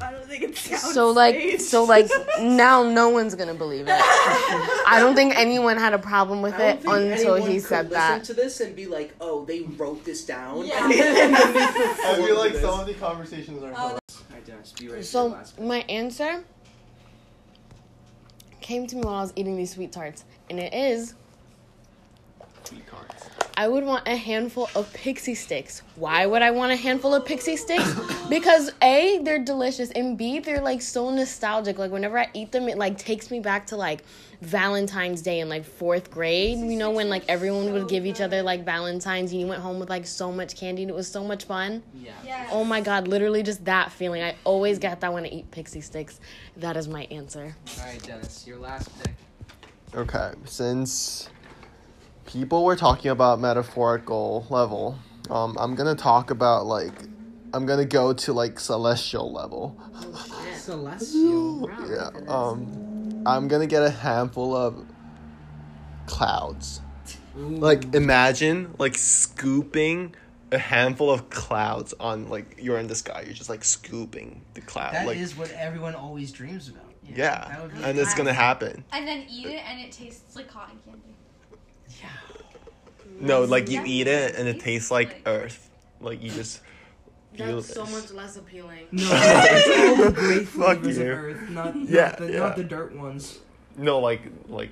I 0.00 0.12
don't 0.12 0.24
think 0.24 0.42
it 0.42 0.56
sounds 0.56 0.94
so 0.94 1.10
like 1.10 1.60
so 1.60 1.84
like 1.84 2.10
now 2.40 2.82
no 2.82 3.10
one's 3.10 3.34
gonna 3.34 3.54
believe 3.54 3.86
it. 3.88 3.94
I 3.94 4.96
don't 5.00 5.14
think 5.14 5.36
anyone 5.36 5.76
had 5.76 5.92
a 5.92 5.98
problem 5.98 6.42
with 6.42 6.58
it 6.58 6.80
until 6.84 7.36
he 7.36 7.54
could 7.54 7.62
said 7.62 7.90
listen 7.90 7.92
that. 7.92 8.24
to 8.24 8.34
this 8.34 8.60
and 8.60 8.74
be 8.74 8.86
like, 8.86 9.14
"Oh, 9.20 9.44
they 9.44 9.60
wrote 9.60 10.04
this 10.04 10.24
down." 10.24 10.66
Yeah. 10.66 10.84
and 10.90 10.92
then 10.92 11.32
they 11.32 11.38
I 11.60 12.22
feel 12.24 12.38
like 12.38 12.52
this. 12.52 12.62
some 12.62 12.80
of 12.80 12.86
the 12.86 12.94
conversations 12.94 13.62
are. 13.62 13.72
Oh, 13.72 13.74
hilarious. 13.74 14.00
Alright, 14.30 14.46
Dennis, 14.46 14.72
be 14.72 14.88
ready 14.88 15.02
for 15.02 15.18
your 15.18 15.44
So 15.56 15.62
my 15.62 15.78
answer 15.88 16.44
came 18.60 18.86
to 18.86 18.96
me 18.96 19.02
while 19.02 19.14
I 19.14 19.22
was 19.22 19.32
eating 19.36 19.56
these 19.56 19.72
sweet 19.74 19.92
tarts, 19.92 20.24
and 20.50 20.58
it 20.58 20.72
is 20.74 21.14
Sweet 22.64 22.86
cards. 22.86 23.24
I 23.56 23.66
would 23.66 23.84
want 23.84 24.06
a 24.06 24.14
handful 24.14 24.68
of 24.74 24.92
Pixy 24.92 25.32
Stix. 25.32 25.80
Why 25.96 26.26
would 26.26 26.42
I 26.42 26.50
want 26.50 26.72
a 26.72 26.76
handful 26.76 27.14
of 27.14 27.24
Pixy 27.24 27.58
Stix? 27.58 28.14
Because 28.28 28.70
A, 28.82 29.20
they're 29.22 29.42
delicious, 29.42 29.90
and 29.92 30.18
B, 30.18 30.38
they're 30.38 30.60
like 30.60 30.82
so 30.82 31.08
nostalgic. 31.10 31.78
Like 31.78 31.90
whenever 31.90 32.18
I 32.18 32.28
eat 32.34 32.52
them, 32.52 32.68
it 32.68 32.76
like 32.76 32.98
takes 32.98 33.30
me 33.30 33.40
back 33.40 33.68
to 33.68 33.76
like 33.76 34.04
Valentine's 34.42 35.22
Day 35.22 35.40
in 35.40 35.48
like 35.48 35.64
fourth 35.64 36.10
grade. 36.10 36.58
You 36.58 36.76
know 36.76 36.90
when 36.90 37.08
like 37.08 37.24
everyone 37.28 37.72
would 37.72 37.88
give 37.88 38.04
each 38.04 38.20
other 38.20 38.42
like 38.42 38.66
Valentines, 38.66 39.32
and 39.32 39.40
you 39.40 39.46
went 39.46 39.62
home 39.62 39.78
with 39.78 39.88
like 39.88 40.06
so 40.06 40.30
much 40.30 40.56
candy, 40.56 40.82
and 40.82 40.90
it 40.90 40.94
was 40.94 41.08
so 41.10 41.24
much 41.24 41.44
fun. 41.44 41.82
Yeah. 41.94 42.12
Yeah. 42.24 42.48
Oh 42.50 42.64
my 42.64 42.82
god, 42.82 43.08
literally 43.08 43.42
just 43.42 43.64
that 43.64 43.92
feeling. 43.92 44.22
I 44.22 44.36
always 44.44 44.78
get 44.78 45.00
that 45.00 45.12
when 45.12 45.24
I 45.24 45.28
eat 45.28 45.50
Pixy 45.50 45.78
Stix. 45.78 46.18
That 46.58 46.76
is 46.76 46.86
my 46.86 47.04
answer. 47.04 47.56
All 47.78 47.84
right, 47.86 48.02
Dennis, 48.02 48.46
your 48.46 48.58
last 48.58 48.90
pick. 49.02 49.14
Okay, 49.94 50.32
since 50.44 51.30
people 52.26 52.62
were 52.66 52.76
talking 52.76 53.10
about 53.10 53.40
metaphorical 53.40 54.46
level, 54.50 54.98
um, 55.30 55.56
I'm 55.58 55.74
gonna 55.74 55.94
talk 55.94 56.30
about 56.30 56.66
like 56.66 56.92
I'm 57.54 57.66
gonna 57.66 57.84
go 57.84 58.12
to 58.12 58.32
like 58.32 58.60
celestial 58.60 59.32
level. 59.32 59.76
Celestial. 60.56 61.70
Yeah. 61.88 62.10
Um, 62.28 63.22
I'm 63.26 63.48
gonna 63.48 63.66
get 63.66 63.82
a 63.82 63.90
handful 63.90 64.54
of 64.54 64.84
clouds. 66.06 66.80
Like 67.34 67.94
imagine 67.94 68.74
like 68.78 68.96
scooping 68.98 70.14
a 70.50 70.58
handful 70.58 71.10
of 71.10 71.30
clouds 71.30 71.94
on 72.00 72.28
like 72.28 72.58
you're 72.60 72.78
in 72.78 72.86
the 72.88 72.94
sky. 72.94 73.22
You're 73.24 73.34
just 73.34 73.48
like 73.50 73.64
scooping 73.64 74.42
the 74.54 74.60
cloud. 74.60 74.94
That 74.94 75.06
like 75.06 75.16
is 75.18 75.36
what 75.36 75.50
everyone 75.52 75.94
always 75.94 76.32
dreams 76.32 76.68
about. 76.68 76.84
yeah, 77.04 77.46
that 77.48 77.62
would 77.62 77.74
be 77.74 77.82
and 77.84 77.98
it's 77.98 78.14
gonna 78.14 78.32
happen. 78.32 78.84
And 78.92 79.06
then 79.06 79.24
eat 79.30 79.46
it, 79.46 79.62
and 79.66 79.80
it 79.80 79.92
tastes 79.92 80.34
like 80.36 80.48
cotton 80.48 80.78
candy. 80.84 81.00
Yeah. 82.00 82.08
No, 83.20 83.44
like 83.44 83.68
you 83.70 83.78
That's 83.78 83.88
eat 83.88 84.06
it 84.06 84.34
and 84.36 84.46
it 84.48 84.60
tastes 84.60 84.90
like 84.90 85.08
Like- 85.08 85.22
earth. 85.26 85.64
Like 86.00 86.22
you 86.22 86.30
just 86.30 86.58
feel 86.58 86.64
That's 87.36 87.72
so 87.72 87.84
much 87.86 88.10
less 88.10 88.36
appealing. 88.36 88.86
No, 88.90 89.08
it's 89.12 90.00
all 90.00 90.04
the 90.06 90.12
great 90.12 90.48
Fuck 90.48 90.78
flavors 90.80 90.98
of. 90.98 91.06
Earth, 91.06 91.50
not, 91.50 91.76
Yeah, 91.88 92.02
not, 92.08 92.16
the, 92.18 92.32
yeah. 92.32 92.38
not 92.38 92.56
the 92.56 92.64
dirt 92.64 92.96
ones. 92.96 93.38
No, 93.76 94.00
like 94.00 94.22
like 94.48 94.70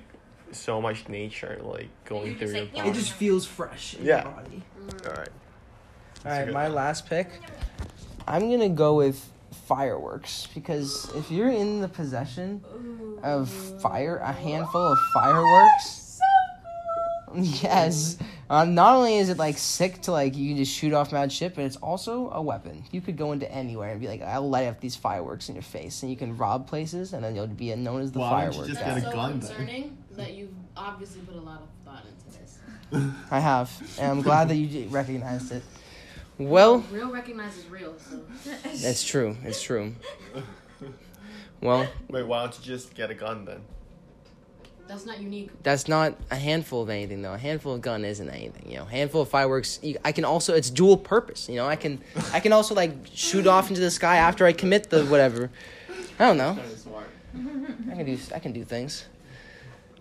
so 0.51 0.81
much 0.81 1.07
nature 1.09 1.59
like 1.63 1.87
going 2.05 2.35
through 2.37 2.49
your 2.49 2.61
like, 2.61 2.73
body. 2.73 2.89
It 2.89 2.93
just 2.93 3.13
feels 3.13 3.45
fresh 3.45 3.93
in 3.95 4.05
Yeah. 4.05 4.23
your 4.23 4.31
body. 4.33 4.63
All 5.05 5.11
right. 5.13 5.29
All 6.25 6.31
right, 6.31 6.51
my 6.51 6.63
one. 6.63 6.75
last 6.75 7.07
pick. 7.07 7.29
I'm 8.27 8.49
gonna 8.49 8.69
go 8.69 8.95
with 8.95 9.23
fireworks 9.67 10.47
because 10.53 11.09
if 11.15 11.29
you're 11.31 11.51
in 11.51 11.81
the 11.81 11.87
possession 11.87 12.63
of 13.23 13.49
fire, 13.81 14.17
a 14.17 14.31
handful 14.33 14.81
of 14.81 14.97
fireworks. 15.13 16.03
Yes. 17.35 18.17
Um, 18.49 18.73
not 18.75 18.95
only 18.95 19.17
is 19.17 19.27
it 19.29 19.37
like 19.37 19.57
sick 19.57 20.01
to 20.03 20.11
like 20.13 20.35
you 20.37 20.49
can 20.49 20.57
just 20.57 20.73
shoot 20.73 20.93
off 20.93 21.11
mad 21.11 21.31
shit, 21.31 21.53
but 21.55 21.65
it's 21.65 21.75
also 21.77 22.29
a 22.31 22.41
weapon. 22.41 22.83
You 22.91 23.01
could 23.01 23.17
go 23.17 23.33
into 23.33 23.51
anywhere 23.51 23.91
and 23.91 23.99
be 23.99 24.07
like, 24.07 24.21
"I'll 24.21 24.49
light 24.49 24.67
up 24.67 24.79
these 24.79 24.95
fireworks 24.95 25.49
in 25.49 25.55
your 25.55 25.61
face," 25.63 26.01
and 26.03 26.09
you 26.09 26.15
can 26.17 26.37
rob 26.37 26.67
places, 26.67 27.11
and 27.11 27.21
then 27.23 27.35
you'll 27.35 27.47
be 27.47 27.75
known 27.75 27.99
as 28.01 28.13
the 28.13 28.19
Why 28.19 28.45
don't 28.45 28.53
you 28.53 28.59
fireworks 28.63 28.69
just 28.69 28.79
guy. 28.81 28.93
get 28.93 28.97
a 28.99 29.01
so 29.01 29.11
gun 29.11 29.39
then. 29.39 29.49
concerning 29.49 29.97
that 30.11 30.33
you've 30.33 30.53
obviously 30.77 31.21
put 31.21 31.35
a 31.35 31.39
lot 31.41 31.61
of 31.61 31.67
thought 31.83 32.05
into 32.05 32.39
this. 32.39 32.59
I 33.31 33.39
have, 33.41 33.69
and 33.99 34.09
I'm 34.11 34.21
glad 34.21 34.47
that 34.47 34.55
you 34.55 34.87
recognized 34.87 35.51
it. 35.51 35.63
Well, 36.37 36.79
real 36.91 37.11
recognizes 37.11 37.65
real. 37.67 37.95
So 37.99 38.21
It's 38.63 39.03
true. 39.03 39.35
It's 39.43 39.61
true. 39.61 39.93
Well, 41.59 41.87
Wait, 42.07 42.21
why 42.27 42.43
don't 42.43 42.55
you 42.59 42.63
just 42.63 42.93
get 42.93 43.09
a 43.09 43.15
gun 43.15 43.43
then? 43.45 43.61
That's 44.87 45.05
not 45.05 45.19
unique. 45.19 45.49
that's 45.63 45.87
not 45.87 46.15
a 46.31 46.35
handful 46.35 46.81
of 46.81 46.89
anything 46.89 47.21
though. 47.21 47.33
A 47.33 47.37
handful 47.37 47.73
of 47.73 47.81
gun 47.81 48.05
isn't 48.05 48.29
anything. 48.29 48.71
You 48.71 48.77
know, 48.77 48.85
handful 48.85 49.21
of 49.21 49.29
fireworks. 49.29 49.79
You, 49.81 49.97
I 50.03 50.11
can 50.11 50.25
also. 50.25 50.53
It's 50.53 50.69
dual 50.69 50.97
purpose. 50.97 51.49
You 51.49 51.55
know, 51.55 51.67
I 51.67 51.75
can. 51.75 52.01
I 52.33 52.39
can 52.39 52.53
also 52.53 52.73
like 52.75 52.91
shoot 53.13 53.47
off 53.47 53.69
into 53.69 53.81
the 53.81 53.91
sky 53.91 54.17
after 54.17 54.45
I 54.45 54.53
commit 54.53 54.89
the 54.89 55.05
whatever. 55.05 55.49
I 56.19 56.25
don't 56.25 56.37
know. 56.37 56.57
I 57.91 57.95
can 57.95 58.05
do. 58.05 58.17
I 58.33 58.39
can 58.39 58.51
do 58.51 58.63
things. 58.63 59.05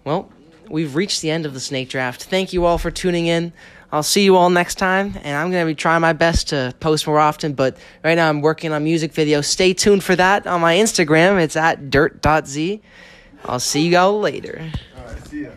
Well, 0.04 0.30
we've 0.68 0.94
reached 0.94 1.20
the 1.20 1.30
end 1.30 1.46
of 1.46 1.54
the 1.54 1.60
snake 1.60 1.88
draft. 1.88 2.24
Thank 2.24 2.52
you 2.52 2.64
all 2.64 2.78
for 2.78 2.90
tuning 2.90 3.26
in. 3.26 3.52
I'll 3.92 4.02
see 4.02 4.24
you 4.24 4.36
all 4.36 4.50
next 4.50 4.76
time, 4.76 5.14
and 5.22 5.36
I'm 5.36 5.50
gonna 5.50 5.64
be 5.64 5.74
trying 5.74 6.00
my 6.00 6.12
best 6.12 6.48
to 6.48 6.74
post 6.80 7.06
more 7.06 7.20
often. 7.20 7.52
But 7.54 7.76
right 8.02 8.14
now, 8.14 8.28
I'm 8.28 8.40
working 8.40 8.72
on 8.72 8.82
music 8.84 9.12
videos. 9.12 9.44
Stay 9.44 9.74
tuned 9.74 10.02
for 10.02 10.16
that 10.16 10.46
on 10.46 10.60
my 10.60 10.76
Instagram. 10.76 11.40
It's 11.40 11.56
at 11.56 11.90
dirt.z. 11.90 12.82
I'll 13.46 13.60
see 13.60 13.86
you 13.86 13.96
all 13.96 14.18
later. 14.18 14.70
All 14.98 15.04
right, 15.04 15.28
see 15.28 15.42
ya. 15.44 15.50